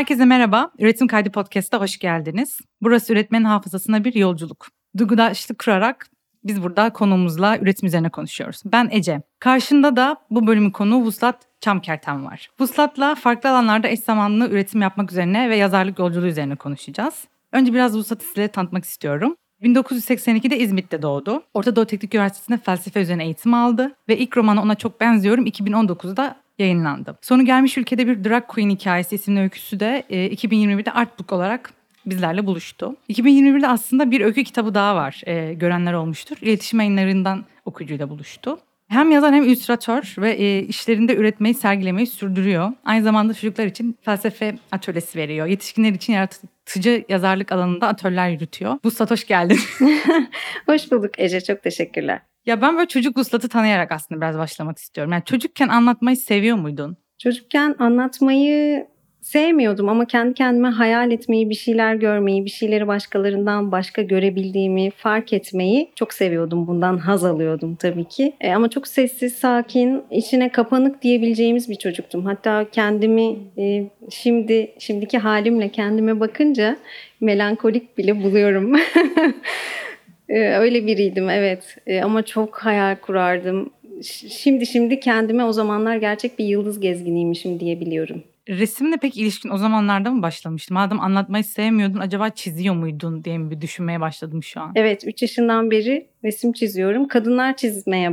Herkese 0.00 0.24
merhaba. 0.24 0.70
Üretim 0.78 1.06
Kaydı 1.06 1.30
Podcast'a 1.30 1.80
hoş 1.80 1.98
geldiniz. 1.98 2.60
Burası 2.82 3.12
üretmenin 3.12 3.44
hafızasına 3.44 4.04
bir 4.04 4.14
yolculuk. 4.14 4.66
Duygudaşlık 4.98 5.58
kurarak 5.58 6.06
biz 6.44 6.62
burada 6.62 6.90
konuğumuzla 6.90 7.58
üretim 7.58 7.86
üzerine 7.86 8.08
konuşuyoruz. 8.08 8.62
Ben 8.64 8.88
Ece. 8.92 9.22
Karşında 9.40 9.96
da 9.96 10.16
bu 10.30 10.46
bölümün 10.46 10.70
konuğu 10.70 11.02
Vuslat 11.02 11.36
Çamkerten 11.60 12.24
var. 12.26 12.50
Vuslat'la 12.60 13.14
farklı 13.14 13.50
alanlarda 13.50 13.88
eş 13.88 14.00
zamanlı 14.00 14.48
üretim 14.48 14.82
yapmak 14.82 15.12
üzerine 15.12 15.50
ve 15.50 15.56
yazarlık 15.56 15.98
yolculuğu 15.98 16.26
üzerine 16.26 16.56
konuşacağız. 16.56 17.24
Önce 17.52 17.72
biraz 17.72 17.96
Vuslat'ı 17.96 18.26
size 18.26 18.48
tanıtmak 18.48 18.84
istiyorum. 18.84 19.36
1982'de 19.62 20.58
İzmit'te 20.58 21.02
doğdu. 21.02 21.42
Orta 21.54 21.76
Doğu 21.76 21.86
Teknik 21.86 22.14
Üniversitesi'nde 22.14 22.56
felsefe 22.56 23.00
üzerine 23.00 23.24
eğitim 23.24 23.54
aldı 23.54 23.96
ve 24.08 24.18
ilk 24.18 24.36
romanı 24.36 24.62
Ona 24.62 24.74
Çok 24.74 25.00
Benziyorum 25.00 25.46
2019'da 25.46 26.36
yayınlandı. 26.60 27.18
Sonu 27.22 27.44
gelmiş 27.44 27.78
ülkede 27.78 28.06
bir 28.06 28.24
drag 28.24 28.46
queen 28.48 28.70
hikayesi 28.70 29.14
isimli 29.14 29.40
öyküsü 29.40 29.80
de 29.80 30.04
2021'de 30.10 30.92
Artbook 30.92 31.32
olarak 31.32 31.72
bizlerle 32.06 32.46
buluştu. 32.46 32.96
2021'de 33.08 33.68
aslında 33.68 34.10
bir 34.10 34.20
öykü 34.20 34.44
kitabı 34.44 34.74
daha 34.74 34.96
var. 34.96 35.22
E, 35.26 35.54
görenler 35.54 35.92
olmuştur. 35.92 36.36
İletişim 36.42 36.80
yayınlarından 36.80 37.44
okuyucuyla 37.64 38.10
buluştu. 38.10 38.58
Hem 38.88 39.10
yazar 39.10 39.34
hem 39.34 39.42
illüstratör 39.42 40.14
ve 40.18 40.32
e, 40.32 40.62
işlerinde 40.62 41.16
üretmeyi, 41.16 41.54
sergilemeyi 41.54 42.06
sürdürüyor. 42.06 42.72
Aynı 42.84 43.04
zamanda 43.04 43.34
çocuklar 43.34 43.66
için 43.66 43.98
felsefe 44.02 44.58
atölyesi 44.72 45.18
veriyor. 45.18 45.46
Yetişkinler 45.46 45.92
için 45.92 46.12
yaratıcı 46.12 47.04
yazarlık 47.08 47.52
alanında 47.52 47.88
atölyeler 47.88 48.30
yürütüyor. 48.30 48.78
Vuslat 48.84 49.10
hoş 49.10 49.26
geldin. 49.26 49.58
hoş 50.66 50.92
bulduk 50.92 51.18
Ece, 51.18 51.40
çok 51.40 51.62
teşekkürler. 51.62 52.20
Ya 52.46 52.62
ben 52.62 52.76
böyle 52.76 52.88
çocuk 52.88 53.16
Vuslat'ı 53.16 53.48
tanıyarak 53.48 53.92
aslında 53.92 54.20
biraz 54.20 54.38
başlamak 54.38 54.78
istiyorum. 54.78 55.12
Yani 55.12 55.24
çocukken 55.24 55.68
anlatmayı 55.68 56.16
seviyor 56.16 56.56
muydun? 56.56 56.96
Çocukken 57.18 57.76
anlatmayı 57.78 58.86
sevmiyordum 59.20 59.88
ama 59.88 60.04
kendi 60.04 60.34
kendime 60.34 60.68
hayal 60.68 61.10
etmeyi, 61.10 61.50
bir 61.50 61.54
şeyler 61.54 61.94
görmeyi, 61.94 62.44
bir 62.44 62.50
şeyleri 62.50 62.86
başkalarından 62.86 63.72
başka 63.72 64.02
görebildiğimi 64.02 64.90
fark 64.90 65.32
etmeyi 65.32 65.92
çok 65.94 66.14
seviyordum. 66.14 66.66
Bundan 66.66 66.98
haz 66.98 67.24
alıyordum 67.24 67.76
tabii 67.76 68.04
ki. 68.04 68.32
E, 68.40 68.52
ama 68.52 68.70
çok 68.70 68.88
sessiz, 68.88 69.32
sakin, 69.32 70.02
içine 70.10 70.52
kapanık 70.52 71.02
diyebileceğimiz 71.02 71.68
bir 71.68 71.74
çocuktum. 71.74 72.26
Hatta 72.26 72.66
kendimi 72.72 73.36
e, 73.58 73.90
şimdi 74.10 74.74
şimdiki 74.78 75.18
halimle 75.18 75.68
kendime 75.68 76.20
bakınca 76.20 76.76
melankolik 77.20 77.98
bile 77.98 78.22
buluyorum. 78.22 78.72
e, 80.30 80.38
öyle 80.38 80.86
biriydim 80.86 81.30
evet. 81.30 81.76
E, 81.86 82.02
ama 82.02 82.22
çok 82.22 82.58
hayal 82.58 82.96
kurardım. 82.96 83.70
Şimdi 84.42 84.66
şimdi 84.66 85.00
kendime 85.00 85.44
o 85.44 85.52
zamanlar 85.52 85.96
gerçek 85.96 86.38
bir 86.38 86.44
yıldız 86.44 86.80
gezginiymişim 86.80 87.60
diyebiliyorum. 87.60 88.22
Resimle 88.48 88.96
pek 88.96 89.16
ilişkin 89.16 89.50
o 89.50 89.56
zamanlarda 89.56 90.10
mı 90.10 90.22
başlamıştın? 90.22 90.74
Madem 90.74 91.00
anlatmayı 91.00 91.44
sevmiyordun 91.44 91.98
acaba 91.98 92.30
çiziyor 92.30 92.74
muydun 92.74 93.24
diye 93.24 93.38
mi 93.38 93.50
bir 93.50 93.60
düşünmeye 93.60 94.00
başladım 94.00 94.42
şu 94.42 94.60
an? 94.60 94.72
Evet 94.74 95.04
3 95.06 95.22
yaşından 95.22 95.70
beri 95.70 96.06
resim 96.24 96.52
çiziyorum. 96.52 97.08
Kadınlar 97.08 97.56
çizmeye 97.56 98.10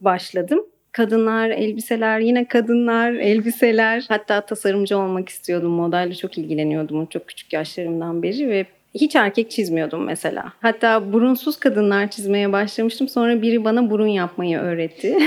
başladım. 0.00 0.60
Kadınlar, 0.92 1.50
elbiseler, 1.50 2.20
yine 2.20 2.48
kadınlar, 2.48 3.12
elbiseler. 3.12 4.04
Hatta 4.08 4.40
tasarımcı 4.40 4.98
olmak 4.98 5.28
istiyordum. 5.28 5.70
Modelle 5.70 6.14
çok 6.14 6.38
ilgileniyordum 6.38 7.06
çok 7.06 7.28
küçük 7.28 7.52
yaşlarımdan 7.52 8.22
beri 8.22 8.48
ve 8.48 8.66
hiç 8.94 9.16
erkek 9.16 9.50
çizmiyordum 9.50 10.04
mesela. 10.04 10.52
Hatta 10.60 11.12
burunsuz 11.12 11.60
kadınlar 11.60 12.10
çizmeye 12.10 12.52
başlamıştım. 12.52 13.08
Sonra 13.08 13.42
biri 13.42 13.64
bana 13.64 13.90
burun 13.90 14.06
yapmayı 14.06 14.58
öğretti. 14.58 15.18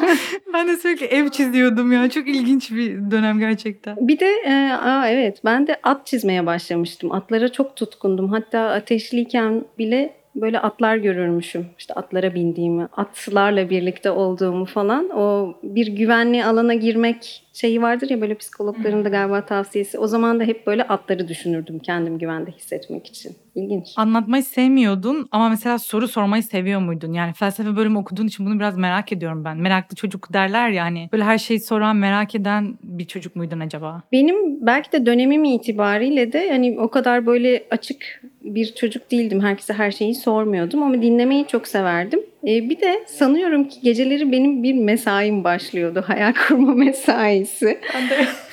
ben 0.52 0.68
de 0.68 0.76
sürekli 0.76 1.06
ev 1.06 1.28
çiziyordum 1.28 1.92
ya. 1.92 2.10
Çok 2.10 2.28
ilginç 2.28 2.70
bir 2.70 3.10
dönem 3.10 3.38
gerçekten. 3.38 3.96
Bir 4.00 4.18
de 4.18 4.30
e, 4.46 4.52
aa 4.72 5.08
evet 5.08 5.40
ben 5.44 5.66
de 5.66 5.76
at 5.82 6.06
çizmeye 6.06 6.46
başlamıştım. 6.46 7.12
Atlara 7.12 7.52
çok 7.52 7.76
tutkundum. 7.76 8.28
Hatta 8.28 8.60
ateşliyken 8.60 9.64
bile 9.78 10.19
böyle 10.34 10.60
atlar 10.60 10.96
görürmüşüm. 10.96 11.66
İşte 11.78 11.94
atlara 11.94 12.34
bindiğimi, 12.34 12.88
atlarla 12.96 13.70
birlikte 13.70 14.10
olduğumu 14.10 14.64
falan. 14.64 15.10
O 15.10 15.54
bir 15.62 15.86
güvenli 15.86 16.44
alana 16.44 16.74
girmek 16.74 17.42
şeyi 17.52 17.82
vardır 17.82 18.10
ya 18.10 18.20
böyle 18.20 18.34
psikologların 18.34 19.04
da 19.04 19.08
galiba 19.08 19.46
tavsiyesi. 19.46 19.98
O 19.98 20.06
zaman 20.06 20.40
da 20.40 20.44
hep 20.44 20.66
böyle 20.66 20.82
atları 20.82 21.28
düşünürdüm 21.28 21.78
kendim 21.78 22.18
güvende 22.18 22.50
hissetmek 22.50 23.06
için. 23.06 23.36
İlginç. 23.54 23.86
Anlatmayı 23.96 24.42
sevmiyordun 24.42 25.28
ama 25.30 25.48
mesela 25.48 25.78
soru 25.78 26.08
sormayı 26.08 26.42
seviyor 26.42 26.80
muydun? 26.80 27.12
Yani 27.12 27.32
felsefe 27.32 27.76
bölümü 27.76 27.98
okuduğun 27.98 28.26
için 28.26 28.46
bunu 28.46 28.58
biraz 28.58 28.76
merak 28.76 29.12
ediyorum 29.12 29.44
ben. 29.44 29.56
Meraklı 29.56 29.96
çocuk 29.96 30.32
derler 30.32 30.68
ya 30.68 30.84
hani 30.84 31.08
böyle 31.12 31.24
her 31.24 31.38
şeyi 31.38 31.60
soran, 31.60 31.96
merak 31.96 32.34
eden 32.34 32.78
bir 32.82 33.04
çocuk 33.04 33.36
muydun 33.36 33.60
acaba? 33.60 34.02
Benim 34.12 34.66
belki 34.66 34.92
de 34.92 35.06
dönemim 35.06 35.44
itibariyle 35.44 36.32
de 36.32 36.50
hani 36.50 36.80
o 36.80 36.90
kadar 36.90 37.26
böyle 37.26 37.66
açık 37.70 38.22
bir 38.44 38.74
çocuk 38.74 39.10
değildim. 39.10 39.40
Herkese 39.40 39.72
her 39.72 39.90
şeyi 39.90 40.14
sormuyordum 40.14 40.82
ama 40.82 41.02
dinlemeyi 41.02 41.46
çok 41.46 41.66
severdim. 41.66 42.20
Ee, 42.44 42.70
bir 42.70 42.80
de 42.80 43.02
sanıyorum 43.06 43.68
ki 43.68 43.80
geceleri 43.82 44.32
benim 44.32 44.62
bir 44.62 44.74
mesaim 44.74 45.44
başlıyordu. 45.44 46.04
Hayal 46.06 46.32
kurma 46.48 46.74
mesaisi. 46.74 47.78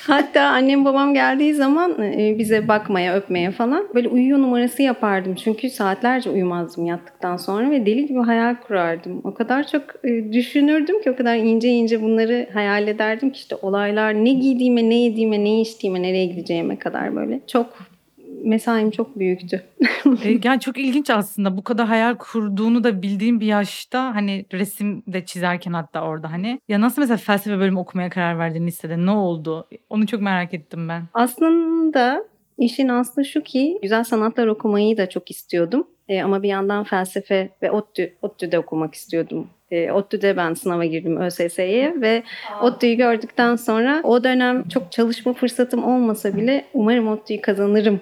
Hatta 0.06 0.42
annem 0.42 0.84
babam 0.84 1.14
geldiği 1.14 1.54
zaman 1.54 2.02
e, 2.02 2.38
bize 2.38 2.68
bakmaya, 2.68 3.16
öpmeye 3.16 3.50
falan 3.50 3.88
böyle 3.94 4.08
uyuyor 4.08 4.38
numarası 4.38 4.82
yapardım. 4.82 5.34
Çünkü 5.34 5.70
saatlerce 5.70 6.30
uyumazdım 6.30 6.86
yattıktan 6.86 7.36
sonra 7.36 7.70
ve 7.70 7.86
deli 7.86 8.06
gibi 8.06 8.18
hayal 8.18 8.54
kurardım. 8.54 9.20
O 9.24 9.34
kadar 9.34 9.66
çok 9.66 9.82
e, 10.04 10.32
düşünürdüm 10.32 11.02
ki 11.02 11.10
o 11.10 11.16
kadar 11.16 11.36
ince 11.36 11.68
ince 11.68 12.02
bunları 12.02 12.48
hayal 12.52 12.88
ederdim 12.88 13.30
ki 13.30 13.38
işte 13.38 13.56
olaylar 13.62 14.14
ne 14.14 14.32
giydiğime, 14.32 14.88
ne 14.88 14.94
yediğime, 14.94 15.44
ne 15.44 15.60
içtiğime, 15.60 16.02
nereye 16.02 16.26
gideceğime 16.26 16.78
kadar 16.78 17.16
böyle 17.16 17.40
çok 17.46 17.97
mesaim 18.44 18.90
çok 18.90 19.18
büyüktü. 19.18 19.62
e, 20.24 20.38
yani 20.44 20.60
çok 20.60 20.78
ilginç 20.78 21.10
aslında 21.10 21.56
bu 21.56 21.64
kadar 21.64 21.86
hayal 21.86 22.14
kurduğunu 22.14 22.84
da 22.84 23.02
bildiğim 23.02 23.40
bir 23.40 23.46
yaşta 23.46 24.14
hani 24.14 24.44
resim 24.52 25.02
de 25.06 25.24
çizerken 25.24 25.72
hatta 25.72 26.02
orada 26.02 26.32
hani 26.32 26.60
ya 26.68 26.80
nasıl 26.80 27.02
mesela 27.02 27.16
felsefe 27.16 27.58
bölümü 27.58 27.78
okumaya 27.78 28.10
karar 28.10 28.38
verdin 28.38 28.66
lisede 28.66 29.06
ne 29.06 29.10
oldu? 29.10 29.68
Onu 29.90 30.06
çok 30.06 30.20
merak 30.20 30.54
ettim 30.54 30.88
ben. 30.88 31.02
Aslında 31.14 32.24
işin 32.58 32.88
aslı 32.88 33.24
şu 33.24 33.42
ki 33.42 33.78
güzel 33.82 34.04
sanatlar 34.04 34.46
okumayı 34.46 34.96
da 34.96 35.08
çok 35.08 35.30
istiyordum. 35.30 35.86
E, 36.08 36.22
ama 36.22 36.42
bir 36.42 36.48
yandan 36.48 36.84
felsefe 36.84 37.48
ve 37.62 37.70
ODTÜ, 37.70 38.14
ODTÜ'de 38.22 38.58
okumak 38.58 38.94
istiyordum. 38.94 39.46
E, 39.70 39.92
ODTÜ'de 39.92 40.36
ben 40.36 40.54
sınava 40.54 40.84
girdim 40.84 41.16
ÖSS'ye 41.16 41.94
ve 42.00 42.22
ODTÜ'yü 42.62 42.94
gördükten 42.94 43.56
sonra 43.56 44.00
o 44.04 44.24
dönem 44.24 44.68
çok 44.68 44.92
çalışma 44.92 45.32
fırsatım 45.32 45.84
olmasa 45.84 46.36
bile 46.36 46.64
umarım 46.74 47.08
ODTÜ'yü 47.08 47.40
kazanırım 47.40 48.00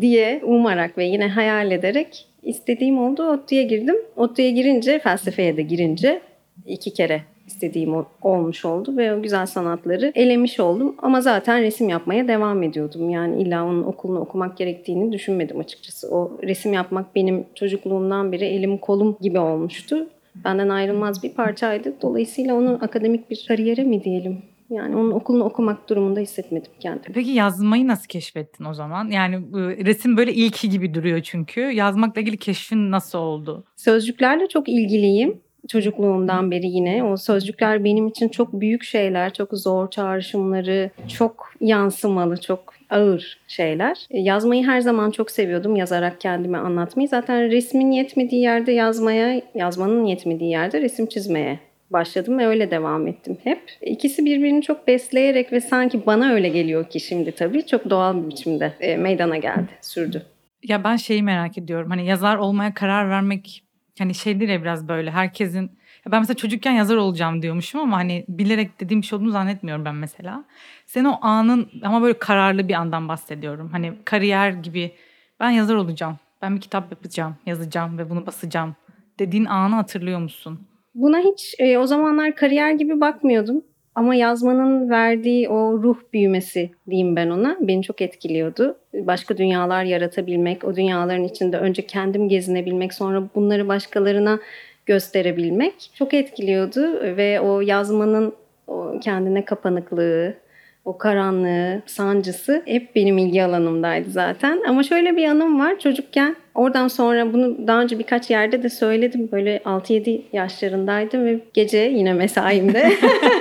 diye 0.00 0.40
umarak 0.44 0.98
ve 0.98 1.04
yine 1.04 1.28
hayal 1.28 1.70
ederek 1.70 2.26
istediğim 2.42 2.98
oldu. 2.98 3.22
ODTÜ'ye 3.22 3.62
girdim. 3.62 3.96
ODTÜ'ye 4.16 4.50
girince, 4.50 4.98
felsefeye 4.98 5.56
de 5.56 5.62
girince 5.62 6.20
iki 6.66 6.94
kere 6.94 7.22
istediğim 7.46 7.94
olmuş 8.22 8.64
oldu 8.64 8.96
ve 8.96 9.14
o 9.14 9.22
güzel 9.22 9.46
sanatları 9.46 10.12
elemiş 10.14 10.60
oldum. 10.60 10.94
Ama 10.98 11.20
zaten 11.20 11.62
resim 11.62 11.88
yapmaya 11.88 12.28
devam 12.28 12.62
ediyordum. 12.62 13.10
Yani 13.10 13.42
illa 13.42 13.64
onun 13.64 13.82
okulunu 13.82 14.20
okumak 14.20 14.58
gerektiğini 14.58 15.12
düşünmedim 15.12 15.60
açıkçası. 15.60 16.08
O 16.10 16.38
resim 16.42 16.72
yapmak 16.72 17.14
benim 17.14 17.44
çocukluğumdan 17.54 18.32
beri 18.32 18.44
elim 18.44 18.78
kolum 18.78 19.16
gibi 19.20 19.38
olmuştu. 19.38 20.06
Benden 20.44 20.68
ayrılmaz 20.68 21.22
bir 21.22 21.30
parçaydı. 21.30 21.94
Dolayısıyla 22.02 22.54
onu 22.54 22.78
akademik 22.82 23.30
bir 23.30 23.44
kariyere 23.48 23.84
mi 23.84 24.04
diyelim 24.04 24.42
yani 24.70 24.96
onun 24.96 25.10
okulunu 25.10 25.44
okumak 25.44 25.88
durumunda 25.88 26.20
hissetmedim 26.20 26.72
kendimi. 26.80 27.14
Peki 27.14 27.30
yazmayı 27.30 27.88
nasıl 27.88 28.06
keşfettin 28.06 28.64
o 28.64 28.74
zaman? 28.74 29.10
Yani 29.10 29.36
resim 29.84 30.16
böyle 30.16 30.34
ilki 30.34 30.70
gibi 30.70 30.94
duruyor 30.94 31.20
çünkü. 31.22 31.60
Yazmakla 31.60 32.20
ilgili 32.20 32.36
keşfin 32.36 32.90
nasıl 32.90 33.18
oldu? 33.18 33.64
Sözcüklerle 33.76 34.48
çok 34.48 34.68
ilgiliyim 34.68 35.40
çocukluğumdan 35.68 36.50
beri 36.50 36.66
yine. 36.66 37.04
O 37.04 37.16
sözcükler 37.16 37.84
benim 37.84 38.06
için 38.06 38.28
çok 38.28 38.52
büyük 38.52 38.82
şeyler, 38.84 39.32
çok 39.32 39.48
zor 39.52 39.90
çağrışımları, 39.90 40.90
çok 41.18 41.52
yansımalı, 41.60 42.40
çok 42.40 42.74
ağır 42.90 43.38
şeyler. 43.48 44.06
E, 44.10 44.20
yazmayı 44.20 44.66
her 44.66 44.80
zaman 44.80 45.10
çok 45.10 45.30
seviyordum. 45.30 45.76
Yazarak 45.76 46.20
kendime 46.20 46.58
anlatmayı. 46.58 47.08
Zaten 47.08 47.50
resmin 47.50 47.90
yetmediği 47.90 48.42
yerde 48.42 48.72
yazmaya, 48.72 49.42
yazmanın 49.54 50.04
yetmediği 50.04 50.50
yerde 50.50 50.80
resim 50.80 51.06
çizmeye 51.06 51.58
başladım 51.90 52.38
ve 52.38 52.46
öyle 52.46 52.70
devam 52.70 53.06
ettim 53.06 53.38
hep. 53.44 53.62
İkisi 53.82 54.24
birbirini 54.24 54.62
çok 54.62 54.88
besleyerek 54.88 55.52
ve 55.52 55.60
sanki 55.60 56.06
bana 56.06 56.32
öyle 56.32 56.48
geliyor 56.48 56.90
ki 56.90 57.00
şimdi 57.00 57.32
tabii 57.32 57.66
çok 57.66 57.90
doğal 57.90 58.22
bir 58.22 58.28
biçimde 58.28 58.72
e, 58.80 58.96
meydana 58.96 59.36
geldi, 59.36 59.68
sürdü. 59.80 60.22
Ya 60.62 60.84
ben 60.84 60.96
şeyi 60.96 61.22
merak 61.22 61.58
ediyorum. 61.58 61.90
Hani 61.90 62.06
yazar 62.06 62.36
olmaya 62.36 62.74
karar 62.74 63.10
vermek 63.10 63.64
hani 63.98 64.14
şeydir 64.14 64.48
ya 64.48 64.62
biraz 64.62 64.88
böyle 64.88 65.10
herkesin 65.10 65.70
ben 66.10 66.20
mesela 66.20 66.36
çocukken 66.36 66.72
yazar 66.72 66.96
olacağım 66.96 67.42
diyormuşum 67.42 67.80
ama 67.80 67.96
hani 67.96 68.24
bilerek 68.28 68.80
dediğim 68.80 69.02
bir 69.02 69.06
şey 69.06 69.16
olduğunu 69.16 69.30
zannetmiyorum 69.30 69.84
ben 69.84 69.94
mesela. 69.94 70.44
Sen 70.86 71.04
o 71.04 71.18
anın 71.22 71.70
ama 71.82 72.02
böyle 72.02 72.18
kararlı 72.18 72.68
bir 72.68 72.74
andan 72.74 73.08
bahsediyorum. 73.08 73.68
Hani 73.72 73.92
kariyer 74.04 74.50
gibi 74.50 74.92
ben 75.40 75.50
yazar 75.50 75.74
olacağım. 75.74 76.18
Ben 76.42 76.56
bir 76.56 76.60
kitap 76.60 76.90
yapacağım, 76.90 77.36
yazacağım 77.46 77.98
ve 77.98 78.10
bunu 78.10 78.26
basacağım 78.26 78.76
dediğin 79.18 79.44
anı 79.44 79.74
hatırlıyor 79.74 80.18
musun? 80.18 80.66
Buna 80.94 81.18
hiç 81.18 81.54
e, 81.58 81.78
o 81.78 81.86
zamanlar 81.86 82.34
kariyer 82.34 82.72
gibi 82.72 83.00
bakmıyordum. 83.00 83.64
Ama 83.94 84.14
yazmanın 84.14 84.90
verdiği 84.90 85.48
o 85.48 85.82
ruh 85.82 85.96
büyümesi 86.12 86.70
diyeyim 86.90 87.16
ben 87.16 87.30
ona 87.30 87.56
beni 87.60 87.82
çok 87.82 88.00
etkiliyordu. 88.00 88.76
Başka 88.94 89.36
dünyalar 89.36 89.84
yaratabilmek, 89.84 90.64
o 90.64 90.76
dünyaların 90.76 91.24
içinde 91.24 91.58
önce 91.58 91.86
kendim 91.86 92.28
gezinebilmek, 92.28 92.94
sonra 92.94 93.22
bunları 93.34 93.68
başkalarına 93.68 94.38
gösterebilmek 94.86 95.90
çok 95.94 96.14
etkiliyordu 96.14 97.00
ve 97.00 97.40
o 97.40 97.60
yazmanın 97.60 98.32
o 98.66 99.00
kendine 99.00 99.44
kapanıklığı, 99.44 100.34
o 100.84 100.98
karanlığı, 100.98 101.82
sancısı 101.86 102.62
hep 102.66 102.96
benim 102.96 103.18
ilgi 103.18 103.44
alanımdaydı 103.44 104.10
zaten. 104.10 104.62
Ama 104.68 104.82
şöyle 104.82 105.16
bir 105.16 105.24
anım 105.24 105.60
var. 105.60 105.78
Çocukken 105.78 106.36
oradan 106.54 106.88
sonra 106.88 107.32
bunu 107.32 107.66
daha 107.66 107.82
önce 107.82 107.98
birkaç 107.98 108.30
yerde 108.30 108.62
de 108.62 108.68
söyledim. 108.68 109.28
Böyle 109.32 109.56
6-7 109.56 110.20
yaşlarındaydım 110.32 111.24
ve 111.24 111.40
gece 111.54 111.78
yine 111.78 112.12
mesaimde 112.12 112.92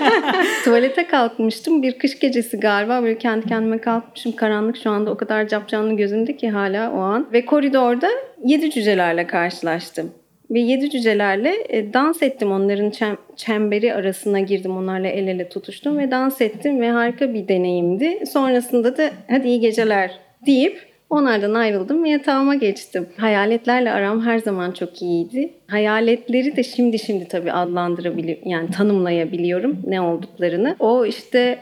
tuvalete 0.63 1.07
kalkmıştım. 1.07 1.81
Bir 1.81 1.99
kış 1.99 2.19
gecesi 2.19 2.59
galiba 2.59 3.03
böyle 3.03 3.17
kendi 3.17 3.47
kendime 3.47 3.77
kalkmışım. 3.77 4.31
Karanlık 4.31 4.77
şu 4.77 4.89
anda 4.89 5.11
o 5.11 5.17
kadar 5.17 5.47
capcanlı 5.47 5.93
gözümde 5.93 6.37
ki 6.37 6.49
hala 6.49 6.91
o 6.91 6.99
an. 6.99 7.27
Ve 7.33 7.45
koridorda 7.45 8.09
yedi 8.45 8.71
cücelerle 8.71 9.27
karşılaştım 9.27 10.11
ve 10.51 10.59
yedi 10.59 10.89
cücelerle 10.89 11.53
e, 11.69 11.93
dans 11.93 12.23
ettim. 12.23 12.51
Onların 12.51 12.89
çem, 12.89 13.17
çemberi 13.35 13.93
arasına 13.93 14.39
girdim. 14.39 14.77
Onlarla 14.77 15.07
el 15.07 15.27
ele 15.27 15.49
tutuştum 15.49 15.97
ve 15.97 16.11
dans 16.11 16.41
ettim 16.41 16.81
ve 16.81 16.91
harika 16.91 17.33
bir 17.33 17.47
deneyimdi. 17.47 18.25
Sonrasında 18.25 18.97
da 18.97 19.11
hadi 19.29 19.47
iyi 19.47 19.59
geceler 19.59 20.11
deyip 20.45 20.93
onlardan 21.09 21.53
ayrıldım 21.53 22.03
ve 22.03 22.09
yatağıma 22.09 22.55
geçtim. 22.55 23.07
Hayaletlerle 23.17 23.91
aram 23.91 24.21
her 24.21 24.39
zaman 24.39 24.71
çok 24.71 25.01
iyiydi. 25.01 25.53
Hayaletleri 25.67 26.55
de 26.55 26.63
şimdi 26.63 26.99
şimdi 26.99 27.27
tabii 27.27 27.51
adlandırabiliyorum. 27.51 28.49
Yani 28.49 28.71
tanımlayabiliyorum 28.71 29.77
ne 29.87 30.01
olduklarını. 30.01 30.75
O 30.79 31.05
işte 31.05 31.59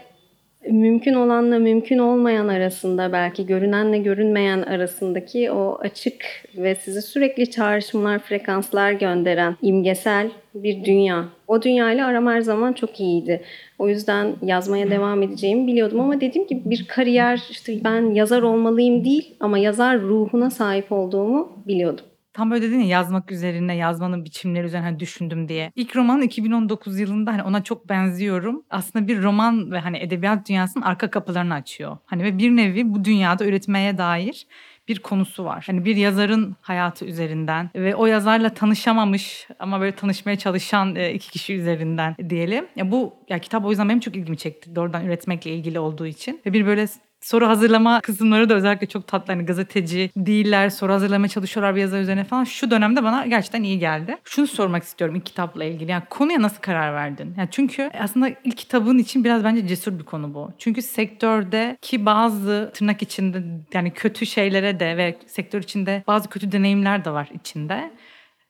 mümkün 0.70 1.14
olanla 1.14 1.58
mümkün 1.58 1.98
olmayan 1.98 2.48
arasında 2.48 3.12
belki 3.12 3.46
görünenle 3.46 3.98
görünmeyen 3.98 4.62
arasındaki 4.62 5.50
o 5.50 5.78
açık 5.80 6.24
ve 6.56 6.74
size 6.74 7.00
sürekli 7.00 7.50
çağrışımlar, 7.50 8.18
frekanslar 8.18 8.92
gönderen 8.92 9.56
imgesel 9.62 10.30
bir 10.54 10.84
dünya. 10.84 11.24
O 11.48 11.62
dünyayla 11.62 12.06
aram 12.06 12.26
her 12.26 12.40
zaman 12.40 12.72
çok 12.72 13.00
iyiydi. 13.00 13.42
O 13.78 13.88
yüzden 13.88 14.32
yazmaya 14.42 14.90
devam 14.90 15.22
edeceğimi 15.22 15.66
biliyordum 15.66 16.00
ama 16.00 16.20
dediğim 16.20 16.48
gibi 16.48 16.60
bir 16.64 16.86
kariyer 16.88 17.42
işte 17.50 17.84
ben 17.84 18.14
yazar 18.14 18.42
olmalıyım 18.42 19.04
değil 19.04 19.34
ama 19.40 19.58
yazar 19.58 20.00
ruhuna 20.00 20.50
sahip 20.50 20.92
olduğumu 20.92 21.52
biliyordum. 21.66 22.04
Tam 22.32 22.50
böyle 22.50 22.62
dedin 22.62 22.80
ya 22.80 22.86
yazmak 22.86 23.32
üzerine, 23.32 23.76
yazmanın 23.76 24.24
biçimleri 24.24 24.66
üzerine 24.66 24.86
hani 24.86 25.00
düşündüm 25.00 25.48
diye. 25.48 25.72
İlk 25.76 25.96
romanın 25.96 26.22
2019 26.22 26.98
yılında 26.98 27.32
hani 27.32 27.42
ona 27.42 27.64
çok 27.64 27.88
benziyorum. 27.88 28.62
Aslında 28.70 29.08
bir 29.08 29.22
roman 29.22 29.72
ve 29.72 29.78
hani 29.78 29.98
edebiyat 29.98 30.48
dünyasının 30.48 30.84
arka 30.84 31.10
kapılarını 31.10 31.54
açıyor. 31.54 31.98
Hani 32.06 32.24
ve 32.24 32.38
bir 32.38 32.50
nevi 32.50 32.94
bu 32.94 33.04
dünyada 33.04 33.44
üretmeye 33.44 33.98
dair 33.98 34.46
bir 34.88 34.98
konusu 34.98 35.44
var. 35.44 35.64
Hani 35.66 35.84
bir 35.84 35.96
yazarın 35.96 36.56
hayatı 36.60 37.04
üzerinden 37.04 37.70
ve 37.74 37.94
o 37.94 38.06
yazarla 38.06 38.54
tanışamamış 38.54 39.48
ama 39.58 39.80
böyle 39.80 39.96
tanışmaya 39.96 40.38
çalışan 40.38 40.96
e, 40.96 41.12
iki 41.12 41.30
kişi 41.30 41.54
üzerinden 41.54 42.16
diyelim. 42.28 42.66
Ya 42.76 42.90
bu 42.90 43.14
ya 43.28 43.38
kitap 43.38 43.64
o 43.64 43.70
yüzden 43.70 43.88
benim 43.88 44.00
çok 44.00 44.16
ilgimi 44.16 44.36
çekti. 44.36 44.76
Doğrudan 44.76 45.04
üretmekle 45.04 45.50
ilgili 45.50 45.78
olduğu 45.78 46.06
için. 46.06 46.40
Ve 46.46 46.52
bir 46.52 46.66
böyle 46.66 46.86
soru 47.22 47.48
hazırlama 47.48 48.00
kısımları 48.00 48.48
da 48.48 48.54
özellikle 48.54 48.86
çok 48.86 49.06
tatlı. 49.06 49.32
Hani 49.32 49.46
gazeteci 49.46 50.10
değiller, 50.16 50.70
soru 50.70 50.92
hazırlamaya 50.92 51.28
çalışıyorlar 51.28 51.76
bir 51.76 51.80
yazar 51.80 52.00
üzerine 52.00 52.24
falan. 52.24 52.44
Şu 52.44 52.70
dönemde 52.70 53.04
bana 53.04 53.26
gerçekten 53.26 53.62
iyi 53.62 53.78
geldi. 53.78 54.16
Şunu 54.24 54.46
sormak 54.46 54.82
istiyorum 54.82 55.16
ilk 55.16 55.26
kitapla 55.26 55.64
ilgili. 55.64 55.90
Yani 55.90 56.02
konuya 56.10 56.42
nasıl 56.42 56.60
karar 56.60 56.94
verdin? 56.94 57.34
Yani 57.38 57.48
çünkü 57.50 57.90
aslında 58.00 58.28
ilk 58.44 58.56
kitabın 58.56 58.98
için 58.98 59.24
biraz 59.24 59.44
bence 59.44 59.66
cesur 59.66 59.98
bir 59.98 60.04
konu 60.04 60.34
bu. 60.34 60.52
Çünkü 60.58 60.82
sektörde 60.82 61.76
ki 61.82 62.06
bazı 62.06 62.70
tırnak 62.74 63.02
içinde 63.02 63.42
yani 63.74 63.90
kötü 63.90 64.26
şeylere 64.26 64.80
de 64.80 64.96
ve 64.96 65.16
sektör 65.26 65.62
içinde 65.62 66.02
bazı 66.06 66.28
kötü 66.28 66.52
deneyimler 66.52 67.04
de 67.04 67.10
var 67.10 67.28
içinde. 67.34 67.90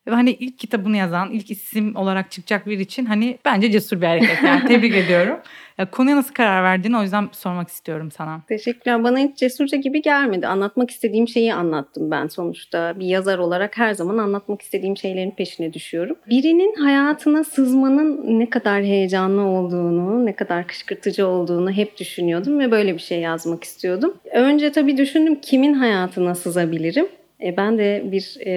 Ve 0.07 0.11
hani 0.11 0.31
ilk 0.31 0.59
kitabını 0.59 0.97
yazan, 0.97 1.31
ilk 1.31 1.51
isim 1.51 1.95
olarak 1.95 2.31
çıkacak 2.31 2.67
bir 2.67 2.79
için 2.79 3.05
hani 3.05 3.39
bence 3.45 3.71
cesur 3.71 4.01
bir 4.01 4.07
hareket. 4.07 4.43
Yani 4.43 4.65
tebrik 4.67 4.95
ediyorum. 4.95 5.39
Ya 5.77 5.91
konuya 5.91 6.15
nasıl 6.15 6.33
karar 6.33 6.63
verdiğini 6.63 6.97
o 6.97 7.01
yüzden 7.01 7.29
sormak 7.31 7.69
istiyorum 7.69 8.11
sana. 8.11 8.41
Teşekkürler. 8.47 9.03
Bana 9.03 9.19
hiç 9.19 9.37
cesurca 9.37 9.77
gibi 9.77 10.01
gelmedi. 10.01 10.47
Anlatmak 10.47 10.91
istediğim 10.91 11.27
şeyi 11.27 11.53
anlattım 11.53 12.11
ben 12.11 12.27
sonuçta. 12.27 12.99
Bir 12.99 13.05
yazar 13.05 13.37
olarak 13.37 13.77
her 13.77 13.93
zaman 13.93 14.17
anlatmak 14.17 14.61
istediğim 14.61 14.97
şeylerin 14.97 15.31
peşine 15.31 15.73
düşüyorum. 15.73 16.15
Birinin 16.29 16.75
hayatına 16.75 17.43
sızmanın 17.43 18.39
ne 18.39 18.49
kadar 18.49 18.83
heyecanlı 18.83 19.41
olduğunu, 19.41 20.25
ne 20.25 20.35
kadar 20.35 20.67
kışkırtıcı 20.67 21.27
olduğunu 21.27 21.71
hep 21.71 21.97
düşünüyordum 21.97 22.59
ve 22.59 22.71
böyle 22.71 22.93
bir 22.93 22.99
şey 22.99 23.19
yazmak 23.19 23.63
istiyordum. 23.63 24.13
Önce 24.33 24.71
tabii 24.71 24.97
düşündüm 24.97 25.35
kimin 25.41 25.73
hayatına 25.73 26.35
sızabilirim? 26.35 27.07
E, 27.43 27.57
ben 27.57 27.77
de 27.77 28.03
bir 28.05 28.37
e, 28.45 28.51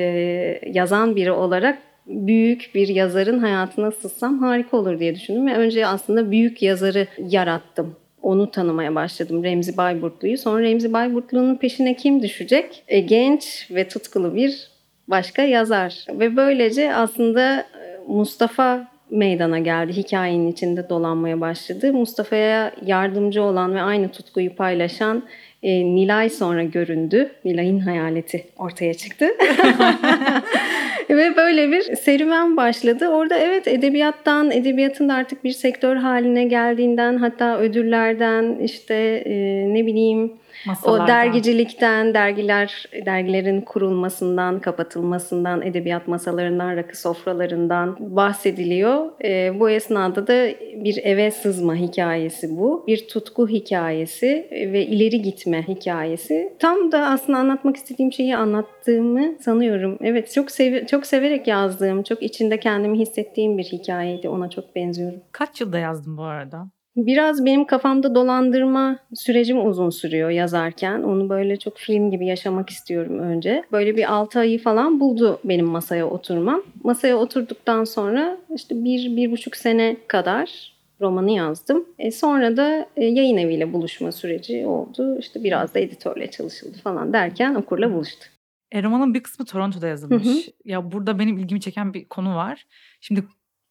yazan 0.72 1.16
biri 1.16 1.32
olarak 1.32 1.78
büyük 2.06 2.70
bir 2.74 2.88
yazarın 2.88 3.38
hayatına 3.38 3.90
sızsam 3.90 4.38
harika 4.38 4.76
olur 4.76 5.00
diye 5.00 5.14
düşündüm. 5.14 5.46
Ve 5.46 5.54
önce 5.56 5.86
aslında 5.86 6.30
büyük 6.30 6.62
yazarı 6.62 7.06
yarattım. 7.18 7.96
Onu 8.22 8.50
tanımaya 8.50 8.94
başladım 8.94 9.44
Remzi 9.44 9.76
Bayburtlu'yu. 9.76 10.38
Sonra 10.38 10.62
Remzi 10.62 10.92
Bayburtlu'nun 10.92 11.56
peşine 11.56 11.96
kim 11.96 12.22
düşecek? 12.22 12.82
E, 12.88 13.00
genç 13.00 13.68
ve 13.70 13.88
tutkulu 13.88 14.34
bir 14.34 14.68
başka 15.08 15.42
yazar. 15.42 16.04
Ve 16.10 16.36
böylece 16.36 16.94
aslında 16.94 17.60
e, 17.60 17.64
Mustafa 18.08 18.88
meydana 19.10 19.58
geldi. 19.58 19.92
Hikayenin 19.92 20.52
içinde 20.52 20.88
dolanmaya 20.88 21.40
başladı. 21.40 21.92
Mustafa'ya 21.92 22.72
yardımcı 22.86 23.42
olan 23.42 23.74
ve 23.74 23.82
aynı 23.82 24.08
tutkuyu 24.08 24.56
paylaşan 24.56 25.22
e, 25.62 25.84
Nilay 25.84 26.30
sonra 26.30 26.62
göründü. 26.62 27.30
Nilay'ın 27.44 27.78
hayaleti 27.78 28.46
ortaya 28.58 28.94
çıktı. 28.94 29.26
Ve 31.10 31.36
böyle 31.36 31.70
bir 31.70 31.96
serüven 31.96 32.56
başladı. 32.56 33.08
Orada 33.08 33.38
evet 33.38 33.68
edebiyattan, 33.68 34.50
edebiyatın 34.50 35.08
da 35.08 35.14
artık 35.14 35.44
bir 35.44 35.52
sektör 35.52 35.96
haline 35.96 36.44
geldiğinden 36.44 37.16
hatta 37.16 37.58
ödüllerden 37.58 38.58
işte 38.58 38.94
e, 39.26 39.34
ne 39.74 39.86
bileyim 39.86 40.32
Masalardan. 40.66 41.04
O 41.04 41.08
dergicilikten, 41.08 42.14
dergiler, 42.14 42.88
dergilerin 43.06 43.60
kurulmasından, 43.60 44.60
kapatılmasından, 44.60 45.62
edebiyat 45.62 46.08
masalarından, 46.08 46.76
rakı 46.76 47.00
sofralarından 47.00 47.96
bahsediliyor. 48.00 49.10
E, 49.24 49.60
bu 49.60 49.70
esnada 49.70 50.26
da 50.26 50.48
bir 50.84 51.04
eve 51.04 51.30
sızma 51.30 51.74
hikayesi 51.74 52.56
bu. 52.56 52.84
Bir 52.86 53.08
tutku 53.08 53.48
hikayesi 53.48 54.48
ve 54.52 54.86
ileri 54.86 55.22
gitme 55.22 55.68
hikayesi. 55.68 56.52
Tam 56.58 56.92
da 56.92 56.98
aslında 56.98 57.38
anlatmak 57.38 57.76
istediğim 57.76 58.12
şeyi 58.12 58.36
anlattığımı 58.36 59.34
sanıyorum. 59.40 59.98
Evet, 60.00 60.32
çok 60.32 60.50
sev 60.50 60.86
çok 60.86 60.95
severek 61.04 61.46
yazdığım, 61.46 62.02
çok 62.02 62.22
içinde 62.22 62.60
kendimi 62.60 62.98
hissettiğim 62.98 63.58
bir 63.58 63.64
hikayeydi. 63.64 64.28
Ona 64.28 64.50
çok 64.50 64.76
benziyorum. 64.76 65.20
Kaç 65.32 65.60
yılda 65.60 65.78
yazdın 65.78 66.16
bu 66.16 66.22
arada? 66.22 66.66
Biraz 66.96 67.44
benim 67.44 67.64
kafamda 67.64 68.14
dolandırma 68.14 68.98
sürecim 69.14 69.66
uzun 69.66 69.90
sürüyor 69.90 70.30
yazarken. 70.30 71.02
Onu 71.02 71.28
böyle 71.28 71.56
çok 71.56 71.78
film 71.78 72.10
gibi 72.10 72.26
yaşamak 72.26 72.70
istiyorum 72.70 73.18
önce. 73.18 73.62
Böyle 73.72 73.96
bir 73.96 74.12
6 74.12 74.38
ayı 74.38 74.62
falan 74.62 75.00
buldu 75.00 75.40
benim 75.44 75.66
masaya 75.66 76.06
oturmam. 76.06 76.62
Masaya 76.84 77.16
oturduktan 77.16 77.84
sonra 77.84 78.36
işte 78.54 78.84
bir, 78.84 79.16
bir 79.16 79.30
buçuk 79.30 79.56
sene 79.56 79.96
kadar 80.08 80.76
romanı 81.00 81.30
yazdım. 81.30 81.84
E 81.98 82.10
sonra 82.10 82.56
da 82.56 82.86
e, 82.96 83.04
yayın 83.04 83.36
eviyle 83.36 83.72
buluşma 83.72 84.12
süreci 84.12 84.66
oldu. 84.66 85.18
İşte 85.18 85.44
biraz 85.44 85.74
da 85.74 85.78
editörle 85.78 86.30
çalışıldı 86.30 86.78
falan 86.84 87.12
derken 87.12 87.54
okurla 87.54 87.92
buluştu. 87.92 88.26
E, 88.76 88.82
romanın 88.82 89.14
bir 89.14 89.22
kısmı 89.22 89.46
Toronto'da 89.46 89.86
yazılmış. 89.86 90.26
Hı 90.26 90.30
hı. 90.30 90.40
Ya 90.64 90.92
burada 90.92 91.18
benim 91.18 91.38
ilgimi 91.38 91.60
çeken 91.60 91.94
bir 91.94 92.04
konu 92.04 92.34
var. 92.34 92.66
Şimdi 93.00 93.24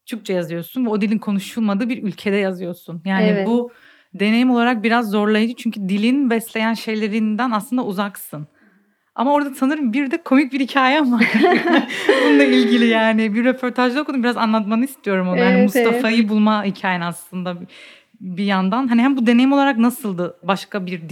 Türkçe 0.06 0.34
yazıyorsun 0.34 0.86
ve 0.86 0.90
o 0.90 1.02
dilin 1.02 1.18
konuşulmadığı 1.18 1.90
bir 1.90 2.04
ülkede 2.04 2.36
yazıyorsun. 2.36 3.02
Yani 3.06 3.26
evet. 3.26 3.48
bu 3.48 3.72
deneyim 4.14 4.52
olarak 4.52 4.84
biraz 4.84 5.10
zorlayıcı 5.10 5.56
çünkü 5.56 5.90
dilin 5.90 6.30
besleyen 6.30 6.74
şeylerinden 6.74 7.52
aslında 7.52 7.86
uzaksın. 7.86 8.48
Ama 9.16 9.34
orada 9.34 9.56
sanırım 9.56 9.94
bir 9.94 10.12
de 10.12 10.24
komik 10.24 10.54
bir 10.54 10.60
hikayem 10.60 11.12
var. 11.12 11.32
Bununla 12.08 12.44
ilgili 12.44 12.86
yani 12.86 13.34
bir 13.34 13.46
röportajda 13.46 14.02
okudum. 14.02 14.24
Biraz 14.24 14.38
anlatmanı 14.38 14.86
istiyorum 14.86 15.28
onu. 15.28 15.38
Evet, 15.38 15.52
yani 15.52 15.64
Mustafa'yı 15.64 16.20
evet. 16.20 16.30
bulma 16.30 16.64
hikayen 16.64 17.02
aslında 17.02 17.58
bir 18.22 18.46
yandan. 18.46 18.88
Hani 18.88 19.02
hem 19.02 19.18
bu 19.18 19.28
deneyim 19.28 19.54
olarak 19.54 19.78
nasıldı 19.78 20.38
başka 20.44 20.86
bir 20.86 21.10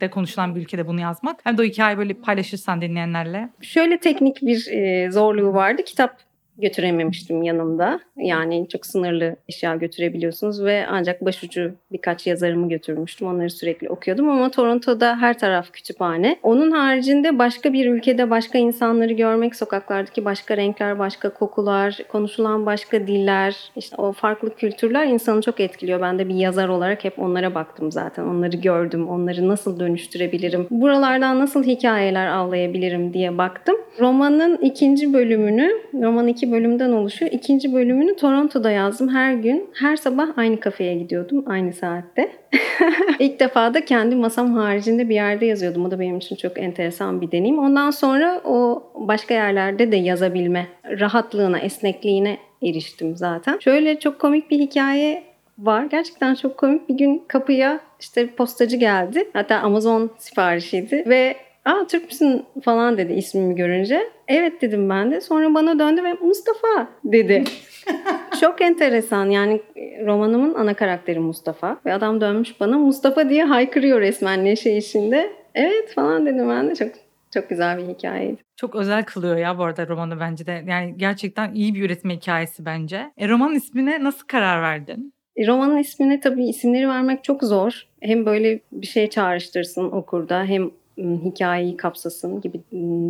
dilde 0.00 0.10
konuşulan 0.10 0.54
bir 0.54 0.60
ülkede 0.60 0.86
bunu 0.86 1.00
yazmak. 1.00 1.40
Hem 1.44 1.58
de 1.58 1.62
o 1.62 1.64
hikayeyi 1.64 1.98
böyle 1.98 2.14
paylaşırsan 2.14 2.80
dinleyenlerle. 2.80 3.48
Şöyle 3.60 3.98
teknik 3.98 4.42
bir 4.42 4.66
e, 4.72 5.10
zorluğu 5.10 5.54
vardı. 5.54 5.82
Kitap 5.84 6.16
götürememiştim 6.58 7.42
yanımda. 7.42 8.00
Yani 8.16 8.68
çok 8.68 8.86
sınırlı 8.86 9.36
eşya 9.48 9.76
götürebiliyorsunuz 9.76 10.64
ve 10.64 10.86
ancak 10.90 11.24
başucu 11.24 11.72
birkaç 11.92 12.26
yazarımı 12.26 12.68
götürmüştüm. 12.68 13.28
Onları 13.28 13.50
sürekli 13.50 13.88
okuyordum 13.88 14.28
ama 14.28 14.50
Toronto'da 14.50 15.16
her 15.16 15.38
taraf 15.38 15.72
kütüphane. 15.72 16.36
Onun 16.42 16.70
haricinde 16.70 17.38
başka 17.38 17.72
bir 17.72 17.86
ülkede 17.90 18.30
başka 18.30 18.58
insanları 18.58 19.12
görmek, 19.12 19.56
sokaklardaki 19.56 20.24
başka 20.24 20.56
renkler, 20.56 20.98
başka 20.98 21.30
kokular, 21.30 21.98
konuşulan 22.08 22.66
başka 22.66 23.06
diller, 23.06 23.56
işte 23.76 23.96
o 23.96 24.12
farklı 24.12 24.56
kültürler 24.56 25.06
insanı 25.06 25.42
çok 25.42 25.60
etkiliyor. 25.60 26.00
Ben 26.00 26.18
de 26.18 26.28
bir 26.28 26.34
yazar 26.34 26.68
olarak 26.68 27.04
hep 27.04 27.18
onlara 27.18 27.54
baktım 27.54 27.92
zaten. 27.92 28.24
Onları 28.24 28.56
gördüm. 28.56 29.08
Onları 29.08 29.48
nasıl 29.48 29.80
dönüştürebilirim? 29.80 30.66
Buralardan 30.70 31.40
nasıl 31.40 31.64
hikayeler 31.64 32.26
avlayabilirim 32.26 33.14
diye 33.14 33.38
baktım. 33.38 33.76
Romanın 34.00 34.56
ikinci 34.56 35.12
bölümünü, 35.12 35.70
roman 35.94 36.28
iki 36.28 36.43
bölümden 36.52 36.92
oluşuyor. 36.92 37.32
İkinci 37.32 37.72
bölümünü 37.72 38.16
Toronto'da 38.16 38.70
yazdım 38.70 39.08
her 39.08 39.34
gün. 39.34 39.70
Her 39.74 39.96
sabah 39.96 40.28
aynı 40.36 40.60
kafeye 40.60 40.94
gidiyordum 40.94 41.44
aynı 41.46 41.72
saatte. 41.72 42.32
İlk 43.18 43.40
defa 43.40 43.74
da 43.74 43.84
kendi 43.84 44.16
masam 44.16 44.52
haricinde 44.54 45.08
bir 45.08 45.14
yerde 45.14 45.46
yazıyordum. 45.46 45.84
O 45.84 45.90
da 45.90 46.00
benim 46.00 46.16
için 46.16 46.36
çok 46.36 46.58
enteresan 46.58 47.20
bir 47.20 47.32
deneyim. 47.32 47.58
Ondan 47.58 47.90
sonra 47.90 48.40
o 48.44 48.82
başka 48.94 49.34
yerlerde 49.34 49.92
de 49.92 49.96
yazabilme 49.96 50.66
rahatlığına, 51.00 51.58
esnekliğine 51.58 52.38
eriştim 52.62 53.16
zaten. 53.16 53.58
Şöyle 53.58 53.98
çok 53.98 54.18
komik 54.18 54.50
bir 54.50 54.58
hikaye 54.58 55.22
var. 55.58 55.84
Gerçekten 55.84 56.34
çok 56.34 56.56
komik. 56.56 56.88
Bir 56.88 56.94
gün 56.94 57.22
kapıya 57.28 57.80
işte 58.00 58.26
postacı 58.26 58.76
geldi. 58.76 59.28
Hatta 59.32 59.56
Amazon 59.56 60.10
siparişiydi 60.18 61.04
ve 61.06 61.36
Aa 61.64 61.86
Türk 61.86 62.04
müsün 62.04 62.44
falan 62.62 62.98
dedi 62.98 63.12
ismimi 63.12 63.54
görünce. 63.54 64.00
Evet 64.28 64.62
dedim 64.62 64.90
ben 64.90 65.10
de. 65.10 65.20
Sonra 65.20 65.54
bana 65.54 65.78
döndü 65.78 66.04
ve 66.04 66.12
Mustafa 66.12 66.88
dedi. 67.04 67.44
Çok 68.40 68.60
enteresan 68.60 69.30
yani 69.30 69.62
romanımın 70.06 70.54
ana 70.54 70.74
karakteri 70.74 71.18
Mustafa. 71.18 71.80
Ve 71.86 71.92
adam 71.92 72.20
dönmüş 72.20 72.60
bana 72.60 72.78
Mustafa 72.78 73.28
diye 73.30 73.44
haykırıyor 73.44 74.00
resmen 74.00 74.44
neşe 74.44 74.76
içinde. 74.76 75.30
Evet 75.54 75.94
falan 75.94 76.26
dedim 76.26 76.48
ben 76.48 76.70
de 76.70 76.74
çok 76.74 76.88
çok 77.34 77.48
güzel 77.48 77.78
bir 77.78 77.94
hikayeydi. 77.94 78.36
Çok 78.56 78.74
özel 78.74 79.04
kılıyor 79.04 79.36
ya 79.36 79.58
bu 79.58 79.64
arada 79.64 79.88
romanı 79.88 80.20
bence 80.20 80.46
de. 80.46 80.64
Yani 80.68 80.94
gerçekten 80.96 81.54
iyi 81.54 81.74
bir 81.74 81.82
üretme 81.82 82.16
hikayesi 82.16 82.64
bence. 82.64 83.12
E, 83.16 83.28
romanın 83.28 83.54
ismine 83.54 84.04
nasıl 84.04 84.26
karar 84.26 84.62
verdin? 84.62 85.12
E, 85.36 85.46
romanın 85.46 85.76
ismine 85.76 86.20
tabii 86.20 86.48
isimleri 86.48 86.88
vermek 86.88 87.24
çok 87.24 87.42
zor. 87.42 87.86
Hem 88.00 88.26
böyle 88.26 88.60
bir 88.72 88.86
şey 88.86 89.10
çağrıştırsın 89.10 89.90
okurda 89.90 90.44
hem 90.44 90.70
hikayeyi 90.98 91.76
kapsasın 91.76 92.40
gibi 92.40 92.60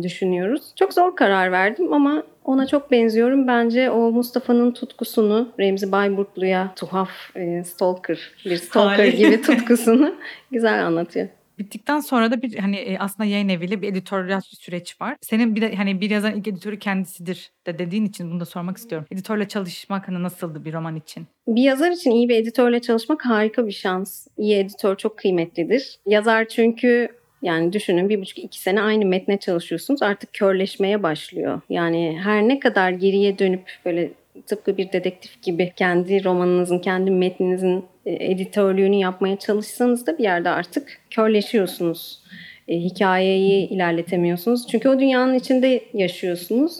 düşünüyoruz. 0.03 0.61
Çok 0.75 0.93
zor 0.93 1.15
karar 1.15 1.51
verdim 1.51 1.93
ama 1.93 2.23
ona 2.45 2.67
çok 2.67 2.91
benziyorum. 2.91 3.47
Bence 3.47 3.91
o 3.91 4.11
Mustafa'nın 4.11 4.71
tutkusunu 4.71 5.49
Remzi 5.59 5.91
Bayburtlu'ya 5.91 6.73
tuhaf 6.75 7.09
e, 7.35 7.63
stalker, 7.63 8.19
bir 8.45 8.57
stalker 8.57 9.07
gibi 9.07 9.41
tutkusunu 9.41 10.15
güzel 10.51 10.85
anlatıyor. 10.85 11.27
Bittikten 11.59 11.99
sonra 11.99 12.31
da 12.31 12.41
bir 12.41 12.57
hani 12.57 12.75
e, 12.75 12.97
aslında 12.97 13.29
yayın 13.29 13.49
eviyle 13.49 13.81
bir 13.81 13.87
editoryal 13.87 14.41
süreç 14.41 15.01
var. 15.01 15.15
Senin 15.21 15.55
bir 15.55 15.61
de 15.61 15.75
hani 15.75 16.01
bir 16.01 16.09
yazarın 16.09 16.37
ilk 16.37 16.47
editörü 16.47 16.79
kendisidir 16.79 17.51
de 17.67 17.79
dediğin 17.79 18.05
için 18.05 18.31
bunu 18.31 18.39
da 18.39 18.45
sormak 18.45 18.77
istiyorum. 18.77 19.07
Editörle 19.11 19.47
çalışmak 19.47 20.07
hani 20.07 20.23
nasıldı 20.23 20.65
bir 20.65 20.73
roman 20.73 20.95
için? 20.95 21.27
Bir 21.47 21.61
yazar 21.61 21.91
için 21.91 22.11
iyi 22.11 22.29
bir 22.29 22.35
editörle 22.35 22.81
çalışmak 22.81 23.25
harika 23.25 23.67
bir 23.67 23.71
şans. 23.71 24.27
İyi 24.37 24.55
editör 24.55 24.95
çok 24.95 25.17
kıymetlidir. 25.17 25.99
Yazar 26.05 26.47
çünkü 26.47 27.09
yani 27.45 27.73
düşünün 27.73 28.09
bir 28.09 28.21
buçuk 28.21 28.39
iki 28.39 28.59
sene 28.59 28.81
aynı 28.81 29.05
metne 29.05 29.37
çalışıyorsunuz 29.37 30.01
artık 30.01 30.33
körleşmeye 30.33 31.03
başlıyor. 31.03 31.61
Yani 31.69 32.19
her 32.23 32.47
ne 32.47 32.59
kadar 32.59 32.91
geriye 32.91 33.39
dönüp 33.39 33.71
böyle 33.85 34.11
tıpkı 34.47 34.77
bir 34.77 34.91
dedektif 34.91 35.41
gibi 35.41 35.73
kendi 35.75 36.23
romanınızın, 36.23 36.79
kendi 36.79 37.11
metninizin 37.11 37.85
e, 38.05 38.31
editörlüğünü 38.31 38.95
yapmaya 38.95 39.39
çalışsanız 39.39 40.07
da 40.07 40.17
bir 40.17 40.23
yerde 40.23 40.49
artık 40.49 41.01
körleşiyorsunuz. 41.09 42.19
E, 42.67 42.77
hikayeyi 42.77 43.69
ilerletemiyorsunuz. 43.69 44.67
Çünkü 44.67 44.89
o 44.89 44.99
dünyanın 44.99 45.33
içinde 45.33 45.81
yaşıyorsunuz. 45.93 46.79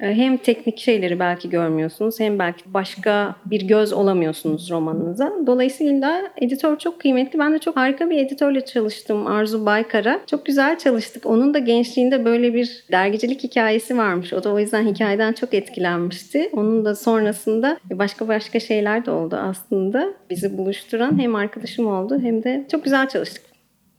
Ee, 0.00 0.14
hem 0.14 0.36
teknik 0.36 0.78
şeyleri 0.78 1.18
belki 1.18 1.50
görmüyorsunuz 1.50 2.20
hem 2.20 2.38
belki 2.38 2.74
başka 2.74 3.34
bir 3.44 3.62
göz 3.62 3.92
olamıyorsunuz 3.92 4.70
romanınıza. 4.70 5.32
Dolayısıyla 5.46 6.22
editör 6.36 6.78
çok 6.78 7.00
kıymetli. 7.00 7.38
Ben 7.38 7.54
de 7.54 7.58
çok 7.58 7.76
harika 7.76 8.10
bir 8.10 8.18
editörle 8.18 8.64
çalıştım 8.64 9.26
Arzu 9.26 9.66
Baykar'a. 9.66 10.20
Çok 10.26 10.46
güzel 10.46 10.78
çalıştık. 10.78 11.26
Onun 11.26 11.54
da 11.54 11.58
gençliğinde 11.58 12.24
böyle 12.24 12.54
bir 12.54 12.84
dergicilik 12.92 13.42
hikayesi 13.44 13.98
varmış. 13.98 14.32
O 14.32 14.44
da 14.44 14.52
o 14.52 14.58
yüzden 14.58 14.86
hikayeden 14.86 15.32
çok 15.32 15.54
etkilenmişti. 15.54 16.50
Onun 16.52 16.84
da 16.84 16.94
sonrasında 16.94 17.78
başka 17.90 18.28
başka 18.28 18.60
şeyler 18.60 19.06
de 19.06 19.10
oldu 19.10 19.36
aslında. 19.36 20.14
Bizi 20.30 20.58
buluşturan 20.58 21.18
hem 21.18 21.34
arkadaşım 21.34 21.86
oldu 21.86 22.20
hem 22.22 22.42
de 22.44 22.66
çok 22.70 22.84
güzel 22.84 23.08
çalıştık. 23.08 23.42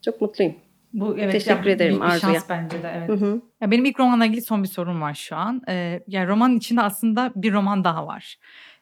Çok 0.05 0.21
mutluyum. 0.21 0.55
Bu 0.93 1.15
evet 1.19 1.31
Teşekkür 1.31 1.65
ya, 1.65 1.71
ederim 1.71 2.01
bir, 2.01 2.05
bir 2.15 2.19
şans 2.19 2.49
bence 2.49 2.83
de 2.83 2.93
evet. 2.97 3.09
Hı 3.09 3.25
hı. 3.25 3.41
Ya 3.61 3.71
benim 3.71 3.85
ilk 3.85 3.99
romanla 3.99 4.25
ilgili 4.25 4.41
son 4.41 4.63
bir 4.63 4.67
sorum 4.67 5.01
var 5.01 5.13
şu 5.13 5.35
an. 5.35 5.61
Ee, 5.69 5.99
yani 6.07 6.27
romanın 6.27 6.57
içinde 6.57 6.81
aslında 6.81 7.31
bir 7.35 7.53
roman 7.53 7.83
daha 7.83 8.07
var. 8.07 8.35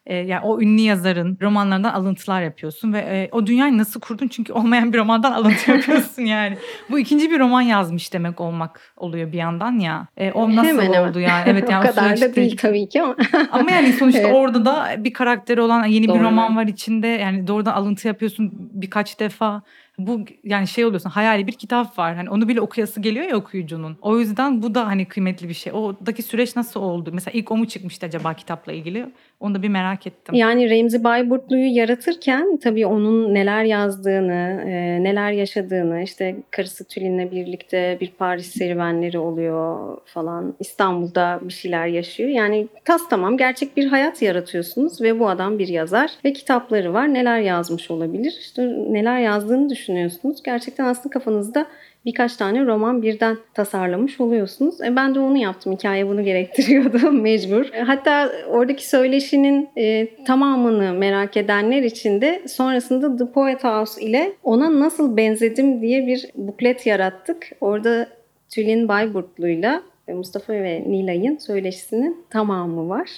Ee, 0.06 0.14
yani 0.14 0.40
o 0.44 0.60
ünlü 0.60 0.80
yazarın 0.80 1.38
romanlarından 1.42 1.92
alıntılar 1.92 2.42
yapıyorsun 2.42 2.92
ve 2.92 2.98
e, 2.98 3.28
o 3.32 3.46
dünyayı 3.46 3.78
nasıl 3.78 4.00
kurdun? 4.00 4.28
Çünkü 4.28 4.52
olmayan 4.52 4.92
bir 4.92 4.98
romandan 4.98 5.32
alıntı 5.40 5.70
yapıyorsun 5.70 6.22
yani. 6.22 6.56
Bu 6.90 6.98
ikinci 6.98 7.30
bir 7.30 7.38
roman 7.38 7.60
yazmış 7.60 8.12
demek 8.12 8.40
olmak 8.40 8.92
oluyor 8.96 9.32
bir 9.32 9.38
yandan 9.38 9.78
ya. 9.78 10.06
E, 10.16 10.32
o 10.32 10.56
nasıl 10.56 10.68
Hemen 10.68 10.92
hemen. 10.92 11.08
oldu 11.08 11.20
yani? 11.20 11.42
Evet 11.46 11.70
yani 11.70 11.84
o 11.84 11.90
kadar 11.90 12.02
süreçte- 12.02 12.30
da 12.30 12.34
değil 12.34 12.56
tabii 12.56 12.88
ki 12.88 13.02
ama. 13.02 13.16
Ama 13.52 13.70
yani 13.70 13.92
sonuçta 13.92 14.20
Evet. 14.20 14.34
orada 14.34 14.64
da 14.64 14.88
bir 14.98 15.12
karakteri 15.12 15.60
olan 15.60 15.84
yeni 15.84 16.04
bir 16.04 16.08
Doğru. 16.08 16.22
roman 16.22 16.56
var 16.56 16.66
içinde. 16.66 17.06
Yani 17.06 17.46
doğrudan 17.46 17.72
alıntı 17.72 18.08
yapıyorsun 18.08 18.50
birkaç 18.54 19.20
defa. 19.20 19.62
Bu 20.06 20.20
yani 20.44 20.66
şey 20.66 20.84
oluyorsun 20.84 21.10
hayali 21.10 21.46
bir 21.46 21.52
kitap 21.52 21.98
var. 21.98 22.16
Hani 22.16 22.30
onu 22.30 22.48
bile 22.48 22.60
okuyası 22.60 23.00
geliyor 23.00 23.26
ya 23.26 23.36
okuyucunun. 23.36 23.96
O 24.02 24.18
yüzden 24.18 24.62
bu 24.62 24.74
da 24.74 24.86
hani 24.86 25.04
kıymetli 25.04 25.48
bir 25.48 25.54
şey. 25.54 25.72
Oradaki 25.72 26.22
süreç 26.22 26.56
nasıl 26.56 26.80
oldu? 26.80 27.10
Mesela 27.12 27.32
ilk 27.38 27.50
o 27.50 27.56
mu 27.56 27.68
çıkmıştı 27.68 28.06
acaba 28.06 28.34
kitapla 28.34 28.72
ilgili? 28.72 29.06
Onu 29.40 29.54
da 29.54 29.62
bir 29.62 29.68
merak 29.68 30.06
ettim. 30.06 30.34
Yani 30.34 30.70
Remzi 30.70 31.04
Bayburtlu'yu 31.04 31.74
yaratırken 31.76 32.56
tabii 32.56 32.86
onun 32.86 33.34
neler 33.34 33.64
yazdığını, 33.64 34.62
e, 34.66 35.02
neler 35.02 35.32
yaşadığını, 35.32 36.02
işte 36.02 36.36
karısı 36.50 36.88
Tülin'le 36.88 37.30
birlikte 37.30 37.98
bir 38.00 38.10
Paris 38.18 38.46
serüvenleri 38.46 39.18
oluyor 39.18 39.98
falan. 40.04 40.54
İstanbul'da 40.60 41.40
bir 41.42 41.52
şeyler 41.52 41.86
yaşıyor. 41.86 42.28
Yani 42.28 42.68
tas 42.84 43.08
tamam 43.10 43.36
gerçek 43.36 43.76
bir 43.76 43.86
hayat 43.86 44.22
yaratıyorsunuz 44.22 45.00
ve 45.00 45.20
bu 45.20 45.28
adam 45.28 45.58
bir 45.58 45.68
yazar 45.68 46.10
ve 46.24 46.32
kitapları 46.32 46.92
var. 46.92 47.14
Neler 47.14 47.40
yazmış 47.40 47.90
olabilir? 47.90 48.34
İşte 48.40 48.62
neler 48.88 49.18
yazdığını 49.18 49.70
düşünüyorsunuz. 49.90 50.42
Gerçekten 50.42 50.84
aslında 50.84 51.12
kafanızda 51.12 51.66
birkaç 52.04 52.36
tane 52.36 52.66
roman 52.66 53.02
birden 53.02 53.36
tasarlamış 53.54 54.20
oluyorsunuz. 54.20 54.80
E 54.80 54.96
ben 54.96 55.14
de 55.14 55.20
onu 55.20 55.36
yaptım. 55.36 55.72
Hikaye 55.72 56.08
bunu 56.08 56.24
gerektiriyordu 56.24 57.12
mecbur. 57.12 57.72
E, 57.72 57.80
Hatta 57.80 58.32
oradaki 58.48 58.88
söyleşinin 58.88 59.68
e, 59.76 60.08
tamamını 60.24 60.92
merak 60.92 61.36
edenler 61.36 61.82
için 61.82 62.20
de 62.20 62.42
sonrasında 62.48 63.16
The 63.16 63.32
Poet 63.32 63.64
House 63.64 64.02
ile 64.02 64.32
ona 64.42 64.80
nasıl 64.80 65.16
benzedim 65.16 65.82
diye 65.82 66.06
bir 66.06 66.26
buklet 66.34 66.86
yarattık. 66.86 67.50
Orada 67.60 68.08
Tülin 68.48 68.88
Bayburtlu'yla 68.88 69.82
ve 70.08 70.14
Mustafa 70.14 70.52
ve 70.52 70.84
Nilay'ın 70.86 71.36
söyleşisinin 71.36 72.24
tamamı 72.30 72.88
var. 72.88 73.10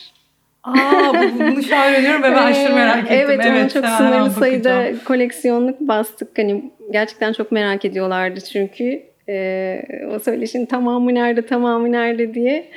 Aa 0.62 1.14
bu, 1.14 1.38
bunu 1.38 1.62
şu 1.62 1.76
an 1.76 1.88
öğreniyorum 1.88 2.22
ve 2.22 2.32
ben 2.32 2.46
aşırı 2.46 2.74
merak 2.74 3.04
ettim. 3.04 3.16
Evet, 3.20 3.46
onu 3.46 3.70
çok 3.70 3.86
sınırlı 3.86 4.30
sayıda 4.30 4.76
bakacağım. 4.76 4.98
koleksiyonluk 5.04 5.80
bastık. 5.80 6.38
Hani 6.38 6.72
gerçekten 6.92 7.32
çok 7.32 7.52
merak 7.52 7.84
ediyorlardı 7.84 8.40
çünkü 8.40 9.02
e, 9.28 9.82
o 10.14 10.18
söyleşinin 10.18 10.66
tamamı 10.66 11.14
nerede, 11.14 11.46
tamamı 11.46 11.92
nerede 11.92 12.34
diye. 12.34 12.70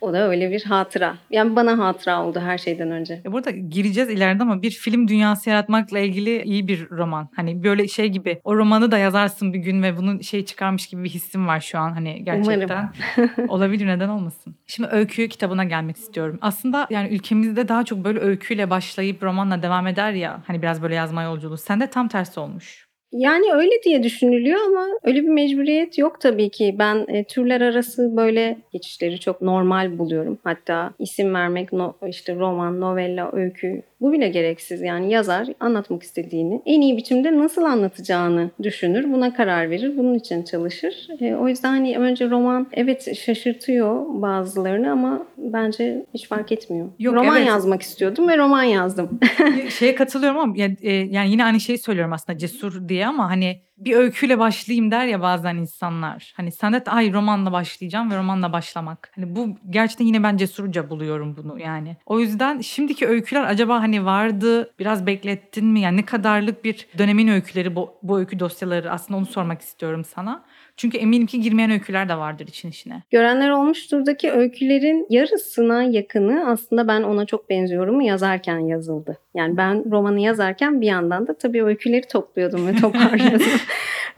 O 0.00 0.12
da 0.12 0.28
öyle 0.28 0.50
bir 0.50 0.64
hatıra. 0.64 1.16
Yani 1.30 1.56
bana 1.56 1.78
hatıra 1.78 2.24
oldu 2.24 2.40
her 2.40 2.58
şeyden 2.58 2.90
önce. 2.90 3.22
E 3.26 3.32
burada 3.32 3.50
gireceğiz 3.50 4.10
ileride 4.10 4.42
ama 4.42 4.62
bir 4.62 4.70
film 4.70 5.08
dünyası 5.08 5.50
yaratmakla 5.50 5.98
ilgili 5.98 6.42
iyi 6.42 6.68
bir 6.68 6.90
roman. 6.90 7.28
Hani 7.36 7.64
böyle 7.64 7.88
şey 7.88 8.08
gibi 8.08 8.40
o 8.44 8.56
romanı 8.56 8.90
da 8.90 8.98
yazarsın 8.98 9.52
bir 9.52 9.58
gün 9.58 9.82
ve 9.82 9.96
bunun 9.96 10.20
şey 10.20 10.44
çıkarmış 10.44 10.86
gibi 10.86 11.04
bir 11.04 11.08
hissim 11.08 11.46
var 11.46 11.60
şu 11.60 11.78
an. 11.78 11.92
Hani 11.92 12.24
gerçekten 12.24 12.92
olabilir 13.48 13.86
neden 13.86 14.08
olmasın. 14.08 14.56
Şimdi 14.66 14.88
öykü 14.92 15.28
kitabına 15.28 15.64
gelmek 15.64 15.96
istiyorum. 15.96 16.38
Aslında 16.40 16.86
yani 16.90 17.08
ülkemizde 17.08 17.68
daha 17.68 17.84
çok 17.84 18.04
böyle 18.04 18.20
öyküyle 18.20 18.70
başlayıp 18.70 19.22
romanla 19.22 19.62
devam 19.62 19.86
eder 19.86 20.12
ya. 20.12 20.42
Hani 20.46 20.62
biraz 20.62 20.82
böyle 20.82 20.94
yazma 20.94 21.22
yolculuğu. 21.22 21.56
Sende 21.56 21.86
tam 21.86 22.08
tersi 22.08 22.40
olmuş. 22.40 22.87
Yani 23.12 23.52
öyle 23.52 23.82
diye 23.84 24.02
düşünülüyor 24.02 24.60
ama 24.66 24.88
öyle 25.02 25.22
bir 25.22 25.28
mecburiyet 25.28 25.98
yok 25.98 26.20
tabii 26.20 26.50
ki. 26.50 26.76
Ben 26.78 27.06
e, 27.08 27.24
türler 27.24 27.60
arası 27.60 28.16
böyle 28.16 28.58
geçişleri 28.72 29.20
çok 29.20 29.42
normal 29.42 29.98
buluyorum. 29.98 30.38
Hatta 30.44 30.92
isim 30.98 31.34
vermek 31.34 31.72
no, 31.72 31.92
işte 32.06 32.34
roman, 32.34 32.80
novella, 32.80 33.30
öykü 33.32 33.82
Bu 34.00 34.12
bile 34.12 34.28
gereksiz. 34.28 34.82
Yani 34.82 35.12
yazar 35.12 35.48
anlatmak 35.60 36.02
istediğini 36.02 36.62
en 36.66 36.80
iyi 36.80 36.96
biçimde 36.96 37.38
nasıl 37.38 37.62
anlatacağını 37.62 38.50
düşünür. 38.62 39.12
Buna 39.12 39.34
karar 39.34 39.70
verir. 39.70 39.96
Bunun 39.96 40.14
için 40.14 40.42
çalışır. 40.42 41.08
E, 41.20 41.34
o 41.34 41.48
yüzden 41.48 41.70
hani 41.70 41.98
önce 41.98 42.30
roman 42.30 42.66
evet 42.72 43.16
şaşırtıyor 43.16 44.06
bazılarını 44.22 44.92
ama 44.92 45.26
bence 45.36 46.06
hiç 46.14 46.28
fark 46.28 46.52
etmiyor. 46.52 46.88
Yok, 46.98 47.14
roman 47.14 47.36
evet. 47.36 47.48
yazmak 47.48 47.82
istiyordum 47.82 48.28
ve 48.28 48.38
roman 48.38 48.62
yazdım. 48.62 49.20
Şeye 49.78 49.94
katılıyorum 49.94 50.38
ama 50.38 50.52
yani, 50.56 50.76
e, 50.82 50.92
yani 50.92 51.30
yine 51.30 51.44
aynı 51.44 51.60
şeyi 51.60 51.78
söylüyorum 51.78 52.12
aslında 52.12 52.38
cesur 52.38 52.88
diye 52.88 53.06
ama 53.06 53.30
hani 53.30 53.67
bir 53.78 53.96
öyküyle 53.96 54.38
başlayayım 54.38 54.90
der 54.90 55.06
ya 55.06 55.20
bazen 55.20 55.56
insanlar. 55.56 56.32
Hani 56.36 56.52
sen 56.52 56.72
de 56.72 56.84
ay 56.86 57.12
romanla 57.12 57.52
başlayacağım 57.52 58.10
ve 58.10 58.16
romanla 58.16 58.52
başlamak. 58.52 59.10
Hani 59.14 59.36
bu 59.36 59.56
gerçekten 59.70 60.04
yine 60.06 60.22
ben 60.22 60.36
cesurca 60.36 60.90
buluyorum 60.90 61.36
bunu 61.36 61.58
yani. 61.60 61.96
O 62.06 62.20
yüzden 62.20 62.60
şimdiki 62.60 63.06
öyküler 63.06 63.44
acaba 63.44 63.80
hani 63.80 64.04
vardı 64.04 64.70
biraz 64.78 65.06
beklettin 65.06 65.66
mi? 65.66 65.80
Yani 65.80 65.96
ne 65.96 66.04
kadarlık 66.04 66.64
bir 66.64 66.86
dönemin 66.98 67.28
öyküleri 67.28 67.76
bu, 67.76 67.94
bu 68.02 68.18
öykü 68.18 68.38
dosyaları 68.38 68.92
aslında 68.92 69.18
onu 69.18 69.26
sormak 69.26 69.60
istiyorum 69.60 70.04
sana. 70.04 70.44
Çünkü 70.78 70.98
eminim 70.98 71.26
ki 71.26 71.40
girmeyen 71.40 71.70
öyküler 71.70 72.08
de 72.08 72.18
vardır 72.18 72.46
için 72.46 72.68
içine. 72.68 73.02
Görenler 73.10 73.50
olmuştur'daki 73.50 74.30
öykülerin 74.30 75.06
yarısına 75.10 75.82
yakını 75.82 76.50
aslında 76.50 76.88
ben 76.88 77.02
ona 77.02 77.26
çok 77.26 77.50
benziyorum 77.50 78.00
yazarken 78.00 78.58
yazıldı. 78.58 79.18
Yani 79.34 79.56
ben 79.56 79.90
romanı 79.90 80.20
yazarken 80.20 80.80
bir 80.80 80.86
yandan 80.86 81.26
da 81.26 81.38
tabii 81.38 81.64
öyküleri 81.64 82.08
topluyordum 82.08 82.66
ve 82.66 82.76
toparlıyordum. 82.80 83.46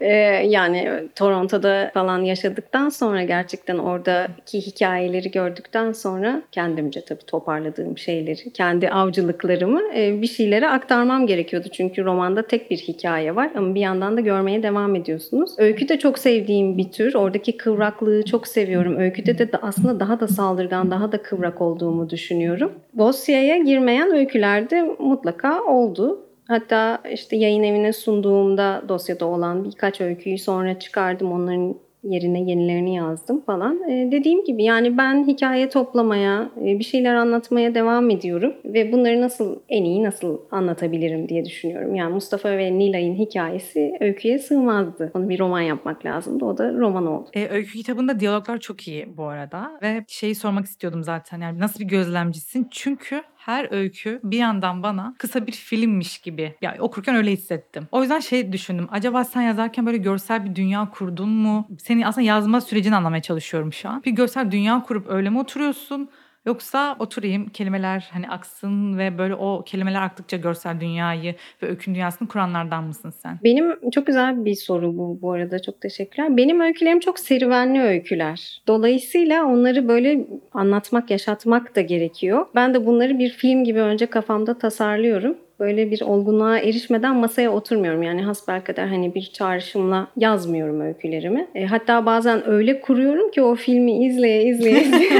Ee, 0.01 0.07
yani 0.47 1.07
Toronto'da 1.15 1.91
falan 1.93 2.21
yaşadıktan 2.21 2.89
sonra 2.89 3.23
gerçekten 3.23 3.77
oradaki 3.77 4.61
hikayeleri 4.61 5.31
gördükten 5.31 5.91
sonra 5.91 6.41
kendimce 6.51 7.01
tabii 7.01 7.25
toparladığım 7.27 7.97
şeyleri, 7.97 8.53
kendi 8.53 8.89
avcılıklarımı 8.89 9.81
e, 9.95 10.21
bir 10.21 10.27
şeylere 10.27 10.69
aktarmam 10.69 11.27
gerekiyordu. 11.27 11.67
Çünkü 11.71 12.03
romanda 12.03 12.47
tek 12.47 12.71
bir 12.71 12.77
hikaye 12.77 13.35
var 13.35 13.51
ama 13.55 13.75
bir 13.75 13.81
yandan 13.81 14.17
da 14.17 14.21
görmeye 14.21 14.63
devam 14.63 14.95
ediyorsunuz. 14.95 15.51
Öykü 15.57 15.89
de 15.89 15.99
çok 15.99 16.19
sevdiğim 16.19 16.77
bir 16.77 16.91
tür. 16.91 17.13
Oradaki 17.15 17.57
kıvraklığı 17.57 18.25
çok 18.25 18.47
seviyorum. 18.47 18.97
Öyküde 18.97 19.37
de 19.37 19.49
aslında 19.61 19.99
daha 19.99 20.19
da 20.19 20.27
saldırgan, 20.27 20.91
daha 20.91 21.11
da 21.11 21.21
kıvrak 21.21 21.61
olduğumu 21.61 22.09
düşünüyorum. 22.09 22.71
Dosyaya 22.97 23.57
girmeyen 23.57 24.11
öykülerde 24.11 24.81
mutlaka 24.99 25.63
oldu. 25.63 26.30
Hatta 26.51 27.01
işte 27.11 27.35
yayın 27.35 27.63
evine 27.63 27.93
sunduğumda 27.93 28.83
dosyada 28.89 29.25
olan 29.25 29.63
birkaç 29.63 30.01
öyküyü 30.01 30.37
sonra 30.37 30.79
çıkardım. 30.79 31.31
Onların 31.31 31.75
yerine 32.03 32.41
yenilerini 32.41 32.95
yazdım 32.95 33.41
falan. 33.41 33.89
Ee, 33.89 34.09
dediğim 34.11 34.43
gibi 34.43 34.63
yani 34.63 34.97
ben 34.97 35.27
hikaye 35.27 35.69
toplamaya, 35.69 36.51
e, 36.61 36.79
bir 36.79 36.83
şeyler 36.83 37.15
anlatmaya 37.15 37.75
devam 37.75 38.09
ediyorum 38.09 38.53
ve 38.65 38.91
bunları 38.91 39.21
nasıl 39.21 39.59
en 39.69 39.83
iyi 39.83 40.03
nasıl 40.03 40.37
anlatabilirim 40.51 41.29
diye 41.29 41.45
düşünüyorum. 41.45 41.95
Yani 41.95 42.13
Mustafa 42.13 42.49
ve 42.49 42.77
Nilay'ın 42.77 43.15
hikayesi 43.15 43.93
öyküye 43.99 44.39
sığmazdı. 44.39 45.11
Onu 45.13 45.29
bir 45.29 45.39
roman 45.39 45.61
yapmak 45.61 46.05
lazımdı. 46.05 46.45
O 46.45 46.57
da 46.57 46.73
roman 46.73 47.07
oldu. 47.07 47.29
E, 47.33 47.47
öykü 47.47 47.71
kitabında 47.71 48.19
diyaloglar 48.19 48.57
çok 48.57 48.87
iyi 48.87 49.17
bu 49.17 49.23
arada 49.23 49.71
ve 49.81 50.05
şeyi 50.07 50.35
sormak 50.35 50.65
istiyordum 50.65 51.03
zaten 51.03 51.41
yani 51.41 51.59
nasıl 51.59 51.79
bir 51.79 51.85
gözlemcisin? 51.85 52.67
Çünkü 52.71 53.21
her 53.45 53.71
öykü 53.71 54.19
bir 54.23 54.37
yandan 54.37 54.83
bana 54.83 55.15
kısa 55.17 55.47
bir 55.47 55.51
filmmiş 55.51 56.17
gibi. 56.17 56.55
Ya 56.61 56.75
okurken 56.79 57.15
öyle 57.15 57.31
hissettim. 57.31 57.87
O 57.91 58.01
yüzden 58.01 58.19
şey 58.19 58.51
düşündüm. 58.51 58.87
Acaba 58.91 59.23
sen 59.23 59.41
yazarken 59.41 59.85
böyle 59.85 59.97
görsel 59.97 60.45
bir 60.45 60.55
dünya 60.55 60.89
kurdun 60.89 61.29
mu? 61.29 61.67
Senin 61.79 62.01
aslında 62.01 62.27
yazma 62.27 62.61
sürecini 62.61 62.95
anlamaya 62.95 63.21
çalışıyorum 63.21 63.73
şu 63.73 63.89
an. 63.89 64.03
Bir 64.03 64.11
görsel 64.11 64.51
dünya 64.51 64.83
kurup 64.83 65.09
öyle 65.09 65.29
mi 65.29 65.39
oturuyorsun? 65.39 66.09
Yoksa 66.45 66.95
oturayım 66.99 67.49
kelimeler 67.49 68.09
hani 68.11 68.29
aksın 68.29 68.97
ve 68.97 69.17
böyle 69.17 69.35
o 69.35 69.63
kelimeler 69.65 70.01
aktıkça 70.01 70.37
görsel 70.37 70.79
dünyayı 70.79 71.35
ve 71.63 71.67
öykün 71.67 71.95
dünyasını 71.95 72.27
kuranlardan 72.27 72.83
mısın 72.83 73.09
sen? 73.09 73.39
Benim 73.43 73.89
çok 73.91 74.07
güzel 74.07 74.45
bir 74.45 74.55
soru 74.55 74.97
bu 74.97 75.19
bu 75.21 75.31
arada 75.31 75.61
çok 75.61 75.81
teşekkürler. 75.81 76.37
Benim 76.37 76.59
öykülerim 76.59 76.99
çok 76.99 77.19
serüvenli 77.19 77.81
öyküler. 77.81 78.61
Dolayısıyla 78.67 79.45
onları 79.45 79.87
böyle 79.87 80.27
anlatmak, 80.53 81.11
yaşatmak 81.11 81.75
da 81.75 81.81
gerekiyor. 81.81 82.45
Ben 82.55 82.73
de 82.73 82.85
bunları 82.85 83.19
bir 83.19 83.29
film 83.29 83.63
gibi 83.63 83.79
önce 83.79 84.05
kafamda 84.05 84.57
tasarlıyorum 84.57 85.37
böyle 85.61 85.91
bir 85.91 86.01
olgunluğa 86.01 86.57
erişmeden 86.57 87.15
masaya 87.15 87.51
oturmuyorum. 87.51 88.03
Yani 88.03 88.21
hasbelkader 88.21 88.87
hani 88.87 89.15
bir 89.15 89.31
çağrışımla 89.33 90.07
yazmıyorum 90.17 90.81
öykülerimi. 90.81 91.47
E, 91.55 91.65
hatta 91.65 92.05
bazen 92.05 92.49
öyle 92.49 92.81
kuruyorum 92.81 93.31
ki 93.31 93.41
o 93.41 93.55
filmi 93.55 94.05
izleye 94.05 94.43
izleye 94.43 94.81
izleye. 94.81 95.11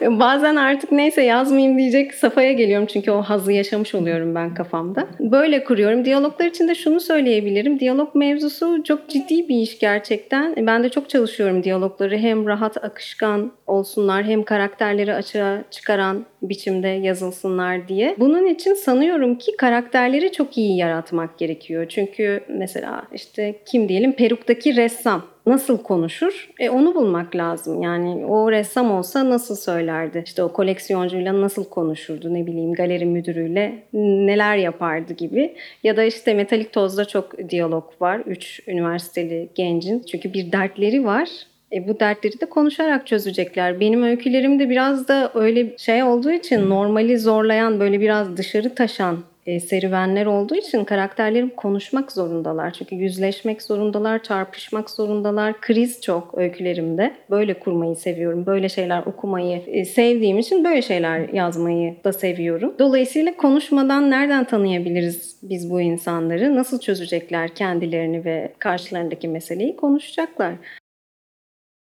bazen 0.18 0.56
artık 0.56 0.92
neyse 0.92 1.22
yazmayayım 1.22 1.78
diyecek 1.78 2.14
safhaya 2.14 2.52
geliyorum. 2.52 2.86
Çünkü 2.86 3.10
o 3.10 3.22
hazı 3.22 3.52
yaşamış 3.52 3.94
oluyorum 3.94 4.34
ben 4.34 4.54
kafamda. 4.54 5.06
Böyle 5.20 5.64
kuruyorum. 5.64 6.04
Diyaloglar 6.04 6.46
için 6.46 6.68
de 6.68 6.74
şunu 6.74 7.00
söyleyebilirim. 7.00 7.80
Diyalog 7.80 8.14
mevzusu 8.14 8.84
çok 8.84 9.08
ciddi 9.08 9.48
bir 9.48 9.56
iş 9.56 9.78
gerçekten. 9.78 10.54
E, 10.56 10.66
ben 10.66 10.84
de 10.84 10.88
çok 10.88 11.10
çalışıyorum 11.10 11.64
diyalogları. 11.64 12.18
Hem 12.18 12.46
rahat 12.46 12.84
akışkan 12.84 13.52
olsunlar 13.66 14.24
hem 14.24 14.42
karakterleri 14.42 15.14
açığa 15.14 15.62
çıkaran 15.70 16.24
biçimde 16.42 16.88
yazılsınlar 16.88 17.88
diye. 17.88 18.16
Bunun 18.18 18.46
için 18.46 18.74
sanıyorum 18.74 19.19
ki 19.34 19.56
karakterleri 19.56 20.32
çok 20.32 20.58
iyi 20.58 20.76
yaratmak 20.76 21.38
gerekiyor. 21.38 21.86
Çünkü 21.88 22.40
mesela 22.48 23.02
işte 23.14 23.54
kim 23.66 23.88
diyelim 23.88 24.12
Peruk'taki 24.12 24.76
ressam 24.76 25.22
nasıl 25.46 25.78
konuşur? 25.82 26.50
E 26.58 26.70
onu 26.70 26.94
bulmak 26.94 27.36
lazım. 27.36 27.82
Yani 27.82 28.26
o 28.26 28.52
ressam 28.52 28.90
olsa 28.90 29.30
nasıl 29.30 29.56
söylerdi? 29.56 30.22
İşte 30.26 30.42
o 30.42 30.52
koleksiyoncuyla 30.52 31.40
nasıl 31.40 31.64
konuşurdu? 31.64 32.34
Ne 32.34 32.46
bileyim 32.46 32.72
galeri 32.72 33.06
müdürüyle 33.06 33.82
neler 33.92 34.56
yapardı 34.56 35.12
gibi. 35.12 35.54
Ya 35.84 35.96
da 35.96 36.04
işte 36.04 36.34
Metalik 36.34 36.72
Toz'da 36.72 37.04
çok 37.04 37.48
diyalog 37.50 37.84
var. 38.00 38.22
Üç 38.26 38.60
üniversiteli 38.68 39.48
gencin. 39.54 40.02
Çünkü 40.10 40.32
bir 40.32 40.52
dertleri 40.52 41.04
var. 41.04 41.28
E 41.72 41.88
bu 41.88 42.00
dertleri 42.00 42.40
de 42.40 42.46
konuşarak 42.46 43.06
çözecekler. 43.06 43.80
Benim 43.80 44.02
öykülerim 44.02 44.58
de 44.58 44.70
biraz 44.70 45.08
da 45.08 45.30
öyle 45.34 45.78
şey 45.78 46.02
olduğu 46.02 46.30
için 46.30 46.70
normali 46.70 47.18
zorlayan 47.18 47.80
böyle 47.80 48.00
biraz 48.00 48.36
dışarı 48.36 48.74
taşan 48.74 49.18
e, 49.46 49.60
serüvenler 49.60 50.26
olduğu 50.26 50.54
için 50.54 50.84
karakterlerim 50.84 51.50
konuşmak 51.50 52.12
zorundalar. 52.12 52.70
Çünkü 52.70 52.94
yüzleşmek 52.94 53.62
zorundalar, 53.62 54.22
çarpışmak 54.22 54.90
zorundalar. 54.90 55.60
Kriz 55.60 56.00
çok 56.00 56.38
öykülerimde. 56.38 57.14
Böyle 57.30 57.54
kurmayı 57.54 57.96
seviyorum. 57.96 58.46
Böyle 58.46 58.68
şeyler 58.68 59.02
okumayı 59.02 59.62
e, 59.66 59.84
sevdiğim 59.84 60.38
için 60.38 60.64
böyle 60.64 60.82
şeyler 60.82 61.28
yazmayı 61.28 61.94
da 62.04 62.12
seviyorum. 62.12 62.74
Dolayısıyla 62.78 63.36
konuşmadan 63.36 64.10
nereden 64.10 64.44
tanıyabiliriz 64.44 65.36
biz 65.42 65.70
bu 65.70 65.80
insanları? 65.80 66.56
Nasıl 66.56 66.80
çözecekler 66.80 67.54
kendilerini 67.54 68.24
ve 68.24 68.52
karşılarındaki 68.58 69.28
meseleyi 69.28 69.76
konuşacaklar. 69.76 70.52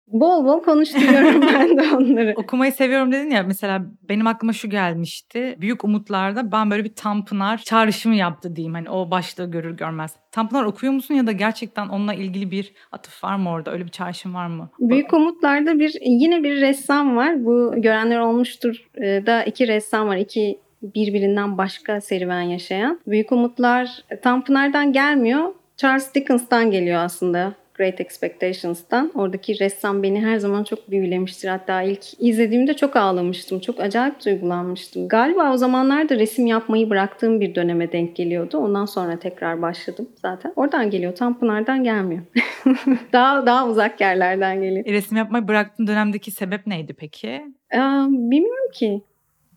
Bol 0.08 0.44
bol 0.44 0.62
konuşturuyorum 0.62 1.42
ben 1.54 1.78
de 1.78 1.96
onları. 1.96 2.34
Okumayı 2.36 2.72
seviyorum 2.72 3.12
dedin 3.12 3.30
ya 3.30 3.42
mesela 3.42 3.82
benim 4.08 4.26
aklıma 4.26 4.52
şu 4.52 4.70
gelmişti. 4.70 5.56
Büyük 5.60 5.84
Umutlar'da 5.84 6.52
ben 6.52 6.70
böyle 6.70 6.84
bir 6.84 6.94
Tanpınar 6.94 7.58
çağrışımı 7.58 8.14
yaptı 8.14 8.56
diyeyim. 8.56 8.74
Hani 8.74 8.90
o 8.90 9.10
başlığı 9.10 9.50
görür 9.50 9.76
görmez. 9.76 10.16
Tanpınar 10.32 10.64
okuyor 10.64 10.92
musun 10.92 11.14
ya 11.14 11.26
da 11.26 11.32
gerçekten 11.32 11.88
onunla 11.88 12.14
ilgili 12.14 12.50
bir 12.50 12.72
atıf 12.92 13.24
var 13.24 13.36
mı 13.36 13.50
orada? 13.50 13.72
Öyle 13.72 13.84
bir 13.84 13.90
çağrışım 13.90 14.34
var 14.34 14.46
mı? 14.46 14.70
Büyük 14.78 15.12
Umutlar'da 15.12 15.78
bir 15.78 15.96
yine 16.00 16.42
bir 16.42 16.60
ressam 16.60 17.16
var. 17.16 17.44
Bu 17.44 17.74
görenler 17.76 18.18
olmuştur 18.18 18.86
da 19.00 19.44
iki 19.44 19.68
ressam 19.68 20.08
var. 20.08 20.16
İki 20.16 20.58
birbirinden 20.82 21.58
başka 21.58 22.00
serüven 22.00 22.40
yaşayan. 22.40 23.00
Büyük 23.06 23.32
Umutlar 23.32 24.04
Tanpınar'dan 24.22 24.92
gelmiyor. 24.92 25.54
Charles 25.76 26.14
Dickens'tan 26.14 26.70
geliyor 26.70 27.00
aslında. 27.00 27.52
Great 27.76 28.00
Expectations'tan. 28.00 29.12
Oradaki 29.14 29.60
ressam 29.60 30.02
beni 30.02 30.24
her 30.24 30.38
zaman 30.38 30.64
çok 30.64 30.90
büyülemiştir. 30.90 31.48
Hatta 31.48 31.82
ilk 31.82 32.20
izlediğimde 32.20 32.74
çok 32.74 32.96
ağlamıştım. 32.96 33.60
Çok 33.60 33.80
acayip 33.80 34.24
duygulanmıştım. 34.24 35.08
Galiba 35.08 35.52
o 35.52 35.56
zamanlarda 35.56 36.18
resim 36.18 36.46
yapmayı 36.46 36.90
bıraktığım 36.90 37.40
bir 37.40 37.54
döneme 37.54 37.92
denk 37.92 38.16
geliyordu. 38.16 38.58
Ondan 38.58 38.84
sonra 38.84 39.18
tekrar 39.18 39.62
başladım 39.62 40.08
zaten. 40.22 40.52
Oradan 40.56 40.90
geliyor. 40.90 41.14
Tanpınar'dan 41.14 41.84
gelmiyor. 41.84 42.22
daha 43.12 43.46
daha 43.46 43.68
uzak 43.68 44.00
yerlerden 44.00 44.62
geliyor. 44.62 44.86
E, 44.86 44.92
resim 44.92 45.16
yapmayı 45.16 45.48
bıraktığın 45.48 45.86
dönemdeki 45.86 46.30
sebep 46.30 46.66
neydi 46.66 46.94
peki? 46.98 47.28
Ee, 47.74 47.78
bilmiyorum 48.08 48.70
ki. 48.74 49.02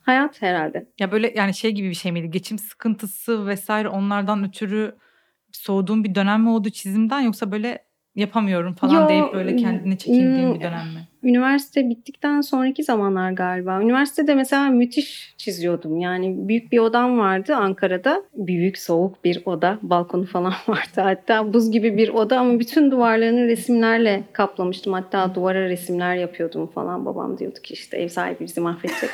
Hayat 0.01 0.41
herhalde. 0.41 0.85
Ya 0.99 1.11
böyle 1.11 1.33
yani 1.35 1.53
şey 1.53 1.71
gibi 1.71 1.89
bir 1.89 1.95
şey 1.95 2.11
miydi? 2.11 2.31
Geçim 2.31 2.59
sıkıntısı 2.59 3.47
vesaire 3.47 3.89
onlardan 3.89 4.43
ötürü 4.43 4.95
soğuduğun 5.51 6.03
bir 6.03 6.15
dönem 6.15 6.41
mi 6.41 6.49
oldu 6.49 6.69
çizimden 6.69 7.19
yoksa 7.19 7.51
böyle 7.51 7.88
yapamıyorum 8.19 8.73
falan 8.73 9.01
Yo, 9.01 9.09
deyip 9.09 9.33
böyle 9.33 9.55
kendini 9.55 9.97
çekindiğin 9.97 10.47
hmm, 10.47 10.55
bir 10.55 10.61
dönem 10.61 10.87
mi? 10.87 11.07
Üniversite 11.23 11.89
bittikten 11.89 12.41
sonraki 12.41 12.83
zamanlar 12.83 13.31
galiba. 13.31 13.81
Üniversitede 13.81 14.35
mesela 14.35 14.69
müthiş 14.69 15.33
çiziyordum. 15.37 15.99
Yani 15.99 16.47
büyük 16.47 16.71
bir 16.71 16.79
odam 16.79 17.19
vardı 17.19 17.55
Ankara'da. 17.55 18.23
Büyük 18.33 18.77
soğuk 18.77 19.23
bir 19.23 19.41
oda. 19.45 19.79
Balkonu 19.81 20.25
falan 20.25 20.53
vardı. 20.67 21.01
Hatta 21.01 21.53
buz 21.53 21.71
gibi 21.71 21.97
bir 21.97 22.09
oda 22.09 22.39
ama 22.39 22.59
bütün 22.59 22.91
duvarlarını 22.91 23.47
resimlerle 23.47 24.23
kaplamıştım. 24.33 24.93
Hatta 24.93 25.35
duvara 25.35 25.69
resimler 25.69 26.15
yapıyordum 26.15 26.67
falan. 26.67 27.05
Babam 27.05 27.37
diyordu 27.37 27.59
ki 27.63 27.73
işte 27.73 27.97
ev 27.97 28.07
sahibi 28.07 28.39
bizi 28.39 28.61
mahvedecek. 28.61 29.09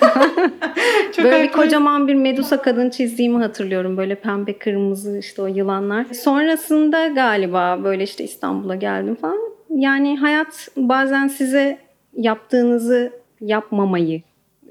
Böyle 1.24 1.44
bir 1.44 1.52
kocaman 1.52 2.08
bir 2.08 2.16
Medusa 2.16 2.62
kadın 2.62 2.90
çizdiğimi 2.90 3.38
hatırlıyorum. 3.38 3.98
Böyle 3.98 4.16
pembe 4.16 4.58
kırmızı 4.58 5.18
işte 5.18 5.42
o 5.42 5.48
yılanlar. 5.48 6.06
Sonrasında 6.06 7.08
galiba 7.08 7.84
böyle 7.84 8.04
işte 8.04 8.24
İstanbul'a 8.24 8.76
geldim 8.76 9.16
falan. 9.16 9.56
Yani 9.70 10.18
hayat 10.20 10.68
bazen 10.78 11.28
size 11.28 11.85
yaptığınızı 12.16 13.12
yapmamayı 13.42 14.22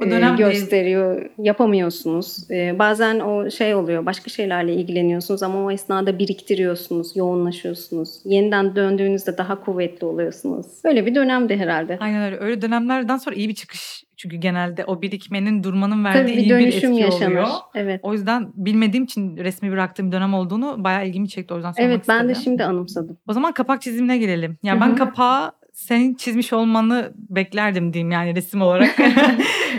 O 0.00 0.10
dönem 0.10 0.34
e, 0.34 0.36
gösteriyor. 0.36 1.30
Yapamıyorsunuz. 1.38 2.50
E, 2.50 2.78
bazen 2.78 3.20
o 3.20 3.50
şey 3.50 3.74
oluyor. 3.74 4.06
Başka 4.06 4.30
şeylerle 4.30 4.74
ilgileniyorsunuz 4.74 5.42
ama 5.42 5.64
o 5.64 5.70
esnada 5.70 6.18
biriktiriyorsunuz, 6.18 7.16
yoğunlaşıyorsunuz. 7.16 8.20
Yeniden 8.24 8.76
döndüğünüzde 8.76 9.38
daha 9.38 9.60
kuvvetli 9.64 10.06
oluyorsunuz. 10.06 10.66
Böyle 10.84 11.06
bir 11.06 11.14
dönemdi 11.14 11.56
herhalde. 11.56 11.98
Aynen 12.00 12.22
öyle. 12.22 12.36
Öyle 12.44 12.62
dönemlerden 12.62 13.16
sonra 13.16 13.36
iyi 13.36 13.48
bir 13.48 13.54
çıkış. 13.54 14.04
Çünkü 14.16 14.36
genelde 14.36 14.84
o 14.84 15.02
birikmenin, 15.02 15.62
durmanın 15.62 16.04
verdiği 16.04 16.22
Tabii 16.22 16.32
bir 16.32 16.36
iyi 16.36 16.44
bir 16.44 16.50
dönüşüm 16.50 16.90
etki 16.92 17.02
yaşanır. 17.02 17.30
oluyor. 17.30 17.48
Evet. 17.74 18.00
O 18.02 18.12
yüzden 18.12 18.48
bilmediğim 18.54 19.04
için 19.04 19.36
resmi 19.36 19.70
bıraktığım 19.70 20.06
bir 20.06 20.12
dönem 20.12 20.34
olduğunu 20.34 20.84
bayağı 20.84 21.06
ilgimi 21.06 21.28
çekti. 21.28 21.54
O 21.54 21.56
yüzden 21.56 21.72
sormak 21.72 21.90
Evet 21.90 22.04
ben 22.08 22.28
de 22.28 22.32
istedim. 22.32 22.44
şimdi 22.44 22.64
anımsadım. 22.64 23.18
O 23.28 23.32
zaman 23.32 23.52
kapak 23.52 23.82
çizimine 23.82 24.18
gelelim. 24.18 24.58
Ya 24.62 24.76
Hı 24.76 24.80
ben 24.80 24.96
kapağı 24.96 25.52
senin 25.74 26.14
çizmiş 26.14 26.52
olmanı 26.52 27.12
beklerdim 27.16 27.92
diyeyim 27.92 28.10
yani 28.10 28.36
resim 28.36 28.62
olarak. 28.62 28.96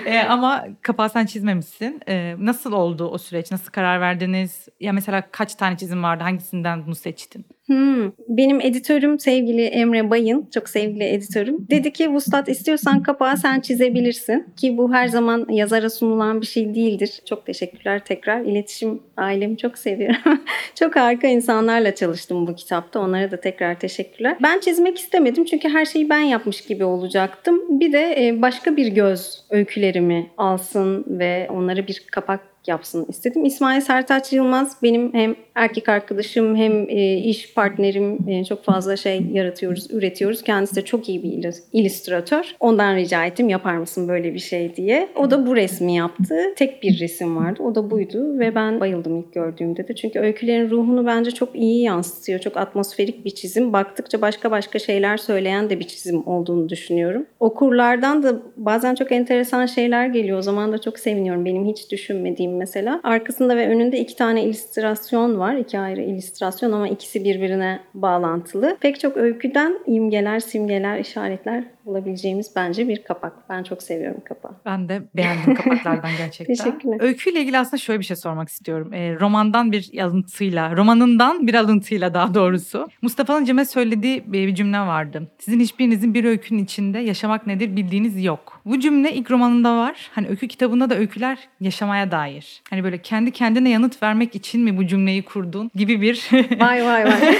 E, 0.06 0.20
ama 0.20 0.66
kapağı 0.82 1.10
sen 1.10 1.26
çizmemişsin. 1.26 2.02
E, 2.08 2.36
nasıl 2.40 2.72
oldu 2.72 3.10
o 3.10 3.18
süreç? 3.18 3.52
Nasıl 3.52 3.72
karar 3.72 4.02
verdiniz? 4.02 4.68
Ya 4.80 4.94
mesela 4.94 5.24
kaç 5.32 5.56
tane 5.56 5.78
çizim 5.78 6.04
vardı? 6.04 6.24
Hangisinden 6.24 6.86
bunu 6.86 6.96
seçtin? 6.96 7.46
Hmm. 7.68 8.12
Benim 8.28 8.62
editörüm 8.62 9.20
sevgili 9.20 9.62
Emre 9.62 10.10
Bayın, 10.10 10.50
çok 10.54 10.70
sevgili 10.70 11.04
editörüm. 11.04 11.68
Dedi 11.70 11.94
ki 11.94 12.10
Vuslat 12.10 12.50
istiyorsan 12.50 13.04
kapağı 13.04 13.38
sen 13.38 13.60
çizebilirsin. 13.60 14.48
Ki 14.58 14.78
bu 14.78 14.94
her 14.94 15.08
zaman 15.08 15.46
yazara 15.50 15.90
sunulan 15.90 16.42
bir 16.42 16.46
şey 16.46 16.76
değildir. 16.76 17.22
Çok 17.30 17.46
teşekkürler 17.46 18.06
tekrar. 18.06 18.42
İletişim 18.42 19.02
ailemi 19.18 19.58
çok 19.58 19.78
seviyorum. 19.78 20.42
çok 20.76 20.96
harika 20.96 21.28
insanlarla 21.28 21.96
çalıştım 21.96 22.48
bu 22.48 22.56
kitapta. 22.56 23.00
Onlara 23.00 23.32
da 23.32 23.42
tekrar 23.42 23.80
teşekkürler. 23.80 24.38
Ben 24.44 24.60
çizmek 24.60 24.98
istemedim 24.98 25.46
çünkü 25.46 25.70
her 25.70 25.86
şeyi 25.86 26.10
ben 26.10 26.20
yapmış 26.20 26.62
gibi 26.62 26.84
olacaktım. 26.84 27.62
Bir 27.70 27.94
de 27.94 28.28
e, 28.28 28.42
başka 28.42 28.78
bir 28.78 28.88
göz 28.88 29.46
öykülerimi 29.50 30.32
alsın 30.38 31.06
ve 31.08 31.48
onları 31.50 31.88
bir 31.88 32.04
kapak 32.12 32.55
yapsın 32.68 33.06
istedim. 33.10 33.46
İsmail 33.46 33.82
Sertaç 33.82 34.34
Yılmaz 34.34 34.78
benim 34.84 35.14
hem 35.14 35.36
erkek 35.56 35.90
arkadaşım 35.90 36.56
hem 36.56 36.90
e, 36.90 37.18
iş 37.18 37.54
partnerim 37.54 38.30
E, 38.30 38.44
çok 38.46 38.64
fazla 38.64 38.98
şey 38.98 39.22
yaratıyoruz, 39.34 39.88
üretiyoruz. 39.92 40.42
Kendisi 40.42 40.76
de 40.76 40.82
çok 40.82 41.10
iyi 41.10 41.24
bir 41.24 41.30
illü- 41.30 41.64
illüstratör. 41.74 42.56
Ondan 42.60 42.96
rica 42.96 43.26
ettim 43.26 43.50
yapar 43.50 43.78
mısın 43.78 44.08
böyle 44.08 44.34
bir 44.34 44.40
şey 44.40 44.76
diye. 44.76 45.08
O 45.16 45.32
da 45.32 45.48
bu 45.48 45.56
resmi 45.56 45.96
yaptı. 45.96 46.36
Tek 46.56 46.84
bir 46.84 47.00
resim 47.00 47.38
vardı. 47.38 47.64
O 47.64 47.76
da 47.76 47.92
buydu 47.92 48.40
ve 48.40 48.56
ben 48.56 48.80
bayıldım 48.80 49.20
ilk 49.20 49.34
gördüğümde 49.34 49.88
de. 49.88 49.96
Çünkü 49.96 50.20
öykülerin 50.20 50.70
ruhunu 50.70 51.06
bence 51.06 51.32
çok 51.32 51.56
iyi 51.56 51.82
yansıtıyor. 51.84 52.40
Çok 52.40 52.58
atmosferik 52.58 53.26
bir 53.26 53.30
çizim. 53.32 53.74
Baktıkça 53.74 54.22
başka 54.22 54.52
başka 54.52 54.80
şeyler 54.80 55.18
söyleyen 55.18 55.70
de 55.70 55.80
bir 55.80 55.88
çizim 55.88 56.28
olduğunu 56.28 56.70
düşünüyorum. 56.70 57.26
Okurlardan 57.40 58.24
da 58.24 58.34
bazen 58.58 58.96
çok 58.96 59.12
enteresan 59.12 59.66
şeyler 59.66 60.08
geliyor. 60.08 60.38
O 60.38 60.42
zaman 60.42 60.74
da 60.74 60.82
çok 60.82 61.00
seviniyorum. 61.00 61.46
Benim 61.46 61.66
hiç 61.66 61.92
düşünmediğim 61.92 62.55
mesela. 62.56 63.00
Arkasında 63.04 63.58
ve 63.58 63.68
önünde 63.68 64.00
iki 64.00 64.16
tane 64.16 64.44
illüstrasyon 64.44 65.40
var. 65.40 65.56
İki 65.56 65.80
ayrı 65.80 66.02
illüstrasyon 66.02 66.72
ama 66.72 66.88
ikisi 66.88 67.24
birbirine 67.24 67.80
bağlantılı. 67.94 68.78
Pek 68.82 69.00
çok 69.00 69.18
öyküden 69.18 69.80
imgeler, 69.88 70.40
simgeler, 70.40 71.00
işaretler 71.00 71.75
bulabileceğimiz 71.86 72.52
bence 72.56 72.88
bir 72.88 73.04
kapak. 73.04 73.34
Ben 73.50 73.64
çok 73.64 73.84
seviyorum 73.84 74.22
kapağı. 74.26 74.52
Ben 74.66 74.90
de 74.90 75.02
beğendim 75.16 75.56
kapaklardan 75.56 76.12
gerçekten. 76.18 76.56
Teşekkürler. 76.56 76.98
Öyküyle 77.02 77.42
ilgili 77.42 77.58
aslında 77.58 77.78
şöyle 77.78 78.00
bir 78.00 78.06
şey 78.06 78.18
sormak 78.18 78.50
istiyorum. 78.50 78.94
E, 78.94 79.20
romandan 79.20 79.72
bir 79.72 80.00
alıntıyla, 80.00 80.76
romanından 80.78 81.48
bir 81.48 81.54
alıntıyla 81.54 82.14
daha 82.14 82.34
doğrusu. 82.34 82.88
Mustafa'nın 83.02 83.46
Cem'e 83.46 83.66
söylediği 83.66 84.24
bir 84.34 84.56
cümle 84.56 84.80
vardı. 84.80 85.28
Sizin 85.40 85.60
hiçbirinizin 85.60 86.14
bir 86.14 86.24
öykünün 86.24 86.64
içinde 86.64 87.00
yaşamak 87.00 87.48
nedir 87.48 87.76
bildiğiniz 87.76 88.24
yok. 88.24 88.62
Bu 88.66 88.80
cümle 88.80 89.14
ilk 89.14 89.32
romanında 89.32 89.78
var. 89.78 90.10
Hani 90.16 90.28
öykü 90.28 90.48
kitabında 90.48 90.90
da 90.90 90.96
öyküler 90.96 91.38
yaşamaya 91.62 92.12
dair. 92.12 92.62
Hani 92.70 92.84
böyle 92.84 92.98
kendi 93.02 93.32
kendine 93.32 93.70
yanıt 93.70 94.04
vermek 94.04 94.36
için 94.36 94.62
mi 94.62 94.78
bu 94.78 94.88
cümleyi 94.88 95.22
kurdun 95.26 95.72
gibi 95.76 96.02
bir 96.02 96.30
Vay 96.60 96.86
vay 96.86 97.06
vay. 97.06 97.12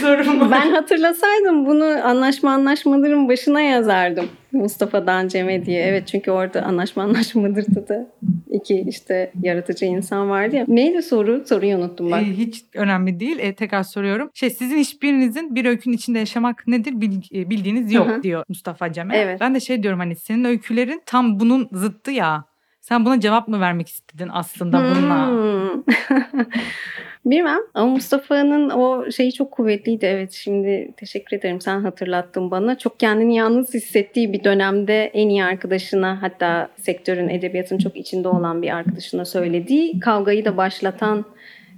sorum 0.00 0.40
var. 0.40 0.50
ben 0.50 0.70
hatırlasaydım 0.72 1.66
bunu 1.66 1.84
anlaşma 2.04 2.50
başına 3.28 3.60
yazardım. 3.60 4.26
Mustafa'dan 4.52 5.28
Cem'e 5.28 5.64
diye. 5.66 5.82
Evet 5.82 6.08
çünkü 6.08 6.30
orada 6.30 6.62
anlaşma 6.62 7.02
anlaşmadırdı 7.02 7.88
da 7.88 8.06
iki 8.50 8.84
işte 8.88 9.32
yaratıcı 9.42 9.84
insan 9.84 10.30
vardı 10.30 10.56
ya. 10.56 10.64
Neydi 10.68 11.02
soru? 11.02 11.44
Soruyu 11.46 11.76
unuttum 11.76 12.10
bak. 12.10 12.22
E, 12.22 12.24
hiç 12.26 12.64
önemli 12.74 13.20
değil. 13.20 13.38
E, 13.38 13.54
tekrar 13.54 13.82
soruyorum. 13.82 14.30
Şey 14.34 14.50
sizin 14.50 14.76
hiçbirinizin 14.78 15.54
bir 15.54 15.64
öykünün 15.64 15.94
içinde 15.96 16.18
yaşamak 16.18 16.66
nedir 16.66 17.00
bil- 17.00 17.34
e, 17.40 17.50
bildiğiniz 17.50 17.92
yok 17.92 18.08
Hı 18.08 18.14
hı. 18.14 18.22
diyor 18.22 18.44
Mustafa 18.48 18.92
Cem'e. 18.92 19.16
Evet. 19.16 19.40
Ben 19.40 19.54
de 19.54 19.60
şey 19.60 19.82
diyorum 19.82 19.98
hani 20.00 20.16
senin 20.16 20.44
öykülerin 20.44 21.02
tam 21.06 21.40
bunun 21.40 21.68
zıttı 21.72 22.10
ya. 22.10 22.44
Sen 22.80 23.04
buna 23.04 23.20
cevap 23.20 23.48
mı 23.48 23.60
vermek 23.60 23.88
istedin 23.88 24.28
aslında 24.32 24.78
bununla? 24.80 25.28
Hmm. 25.30 25.82
Bilmem 27.30 27.58
ama 27.74 27.92
Mustafa'nın 27.92 28.70
o 28.70 29.10
şeyi 29.10 29.32
çok 29.32 29.50
kuvvetliydi. 29.50 30.06
Evet 30.06 30.32
şimdi 30.32 30.92
teşekkür 30.96 31.36
ederim 31.36 31.60
sen 31.60 31.80
hatırlattın 31.80 32.50
bana. 32.50 32.78
Çok 32.78 33.00
kendini 33.00 33.36
yalnız 33.36 33.74
hissettiği 33.74 34.32
bir 34.32 34.44
dönemde 34.44 35.04
en 35.04 35.28
iyi 35.28 35.44
arkadaşına 35.44 36.22
hatta 36.22 36.68
sektörün 36.76 37.28
edebiyatın 37.28 37.78
çok 37.78 37.96
içinde 37.96 38.28
olan 38.28 38.62
bir 38.62 38.76
arkadaşına 38.76 39.24
söylediği 39.24 40.00
kavgayı 40.00 40.44
da 40.44 40.56
başlatan 40.56 41.24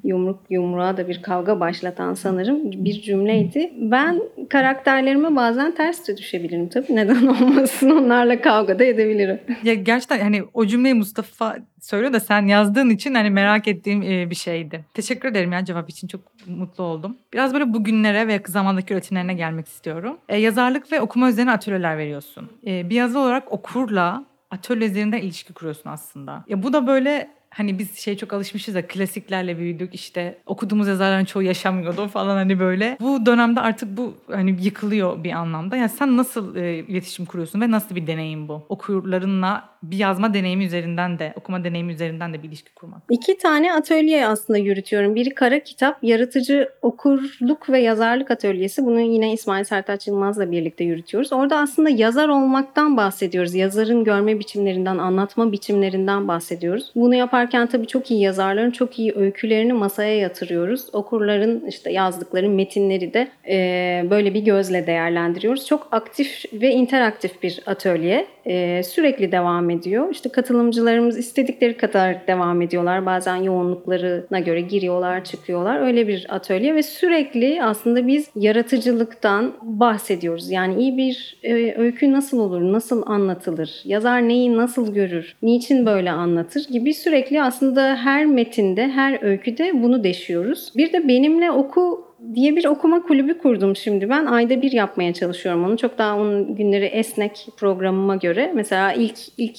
yumruk 0.04 0.40
yumruğa 0.50 0.96
da 0.96 1.08
bir 1.08 1.22
kavga 1.22 1.60
başlatan 1.60 2.14
sanırım 2.14 2.72
bir 2.72 3.02
cümleydi. 3.02 3.72
Ben 3.76 4.20
karakterlerime 4.48 5.36
bazen 5.36 5.74
ters 5.74 6.08
de 6.08 6.16
düşebilirim 6.16 6.68
tabii. 6.68 6.96
Neden 6.96 7.26
olmasın 7.26 7.90
onlarla 7.90 8.40
kavga 8.40 8.78
da 8.78 8.84
edebilirim. 8.84 9.40
Ya 9.64 9.74
gerçekten 9.74 10.20
hani 10.20 10.42
o 10.54 10.66
cümleyi 10.66 10.94
Mustafa 10.94 11.56
söylüyor 11.80 12.12
da 12.12 12.20
sen 12.20 12.46
yazdığın 12.46 12.90
için 12.90 13.14
hani 13.14 13.30
merak 13.30 13.68
ettiğim 13.68 14.00
bir 14.30 14.34
şeydi. 14.34 14.84
Teşekkür 14.94 15.28
ederim 15.28 15.52
ya 15.52 15.64
cevap 15.64 15.90
için 15.90 16.08
çok 16.08 16.20
mutlu 16.46 16.84
oldum. 16.84 17.16
Biraz 17.32 17.52
böyle 17.52 17.72
bugünlere 17.72 18.26
ve 18.26 18.32
yakın 18.32 18.52
zamandaki 18.52 18.94
üretimlerine 18.94 19.34
gelmek 19.34 19.66
istiyorum. 19.66 20.18
E, 20.28 20.36
yazarlık 20.36 20.92
ve 20.92 21.00
okuma 21.00 21.28
üzerine 21.28 21.52
atölyeler 21.52 21.98
veriyorsun. 21.98 22.48
E, 22.66 22.90
bir 22.90 22.94
yazar 22.94 23.20
olarak 23.20 23.52
okurla 23.52 24.24
atölye 24.50 24.88
üzerinden 24.88 25.18
ilişki 25.18 25.52
kuruyorsun 25.52 25.90
aslında. 25.90 26.44
Ya 26.48 26.62
bu 26.62 26.72
da 26.72 26.86
böyle 26.86 27.28
hani 27.50 27.78
biz 27.78 27.98
şey 27.98 28.16
çok 28.16 28.32
alışmışız 28.32 28.74
ya 28.74 28.86
klasiklerle 28.86 29.58
büyüdük 29.58 29.94
işte 29.94 30.38
okuduğumuz 30.46 30.88
yazarların 30.88 31.24
çoğu 31.24 31.42
yaşamıyordu 31.42 32.08
falan 32.08 32.36
hani 32.36 32.58
böyle. 32.60 32.96
Bu 33.00 33.26
dönemde 33.26 33.60
artık 33.60 33.96
bu 33.96 34.14
hani 34.30 34.56
yıkılıyor 34.62 35.24
bir 35.24 35.32
anlamda. 35.32 35.76
Yani 35.76 35.88
sen 35.88 36.16
nasıl 36.16 36.56
e, 36.56 36.78
iletişim 36.78 37.26
kuruyorsun 37.26 37.60
ve 37.60 37.70
nasıl 37.70 37.94
bir 37.94 38.06
deneyim 38.06 38.48
bu? 38.48 38.62
Okurlarınla 38.68 39.70
bir 39.82 39.96
yazma 39.96 40.34
deneyimi 40.34 40.64
üzerinden 40.64 41.18
de 41.18 41.32
okuma 41.36 41.64
deneyimi 41.64 41.92
üzerinden 41.92 42.34
de 42.34 42.42
bir 42.42 42.48
ilişki 42.48 42.74
kurmak. 42.74 43.02
İki 43.10 43.38
tane 43.38 43.74
atölye 43.74 44.26
aslında 44.26 44.58
yürütüyorum. 44.58 45.14
Biri 45.14 45.30
kara 45.30 45.60
kitap, 45.60 46.04
yaratıcı 46.04 46.68
okurluk 46.82 47.70
ve 47.70 47.78
yazarlık 47.78 48.30
atölyesi. 48.30 48.84
Bunu 48.84 49.00
yine 49.00 49.32
İsmail 49.32 49.64
Sertaç 49.64 50.06
Yılmaz'la 50.06 50.50
birlikte 50.50 50.84
yürütüyoruz. 50.84 51.32
Orada 51.32 51.58
aslında 51.58 51.90
yazar 51.90 52.28
olmaktan 52.28 52.96
bahsediyoruz. 52.96 53.54
Yazarın 53.54 54.04
görme 54.04 54.38
biçimlerinden, 54.38 54.98
anlatma 54.98 55.52
biçimlerinden 55.52 56.28
bahsediyoruz. 56.28 56.92
Bunu 56.94 57.14
yaparken 57.40 57.66
tabii 57.66 57.86
çok 57.86 58.10
iyi 58.10 58.20
yazarların 58.20 58.70
çok 58.70 58.98
iyi 58.98 59.12
öykülerini 59.16 59.72
masaya 59.72 60.16
yatırıyoruz. 60.16 60.86
Okurların 60.92 61.66
işte 61.68 61.92
yazdıkları 61.92 62.48
metinleri 62.48 63.14
de 63.14 63.28
e, 63.48 64.10
böyle 64.10 64.34
bir 64.34 64.40
gözle 64.40 64.86
değerlendiriyoruz. 64.86 65.66
Çok 65.66 65.88
aktif 65.92 66.44
ve 66.52 66.70
interaktif 66.70 67.42
bir 67.42 67.60
atölye. 67.66 68.26
E, 68.46 68.82
sürekli 68.82 69.32
devam 69.32 69.70
ediyor. 69.70 70.08
İşte 70.10 70.28
katılımcılarımız 70.28 71.18
istedikleri 71.18 71.76
kadar 71.76 72.26
devam 72.26 72.62
ediyorlar. 72.62 73.06
Bazen 73.06 73.36
yoğunluklarına 73.36 74.38
göre 74.38 74.60
giriyorlar, 74.60 75.24
çıkıyorlar. 75.24 75.80
Öyle 75.86 76.08
bir 76.08 76.26
atölye 76.28 76.74
ve 76.74 76.82
sürekli 76.82 77.62
aslında 77.62 78.06
biz 78.06 78.30
yaratıcılıktan 78.36 79.52
bahsediyoruz. 79.62 80.50
Yani 80.50 80.80
iyi 80.80 80.96
bir 80.96 81.38
e, 81.42 81.74
öykü 81.78 82.12
nasıl 82.12 82.38
olur, 82.38 82.60
nasıl 82.60 83.02
anlatılır, 83.06 83.82
yazar 83.84 84.28
neyi 84.28 84.56
nasıl 84.56 84.94
görür, 84.94 85.36
niçin 85.42 85.86
böyle 85.86 86.10
anlatır 86.10 86.68
gibi 86.72 86.94
sürekli 86.94 87.29
aslında 87.38 87.96
her 87.96 88.26
metinde, 88.26 88.88
her 88.88 89.22
öyküde 89.22 89.82
bunu 89.82 90.04
deşiyoruz. 90.04 90.72
Bir 90.76 90.92
de 90.92 91.08
benimle 91.08 91.50
oku 91.50 92.04
diye 92.34 92.56
bir 92.56 92.64
okuma 92.64 93.02
kulübü 93.02 93.38
kurdum 93.38 93.76
şimdi 93.76 94.10
ben. 94.10 94.26
Ayda 94.26 94.62
bir 94.62 94.72
yapmaya 94.72 95.14
çalışıyorum 95.14 95.64
onu. 95.64 95.76
Çok 95.76 95.98
daha 95.98 96.16
onun 96.16 96.54
günleri 96.56 96.84
esnek 96.84 97.46
programıma 97.56 98.16
göre. 98.16 98.52
Mesela 98.54 98.92
ilk 98.92 99.18
ilk 99.38 99.56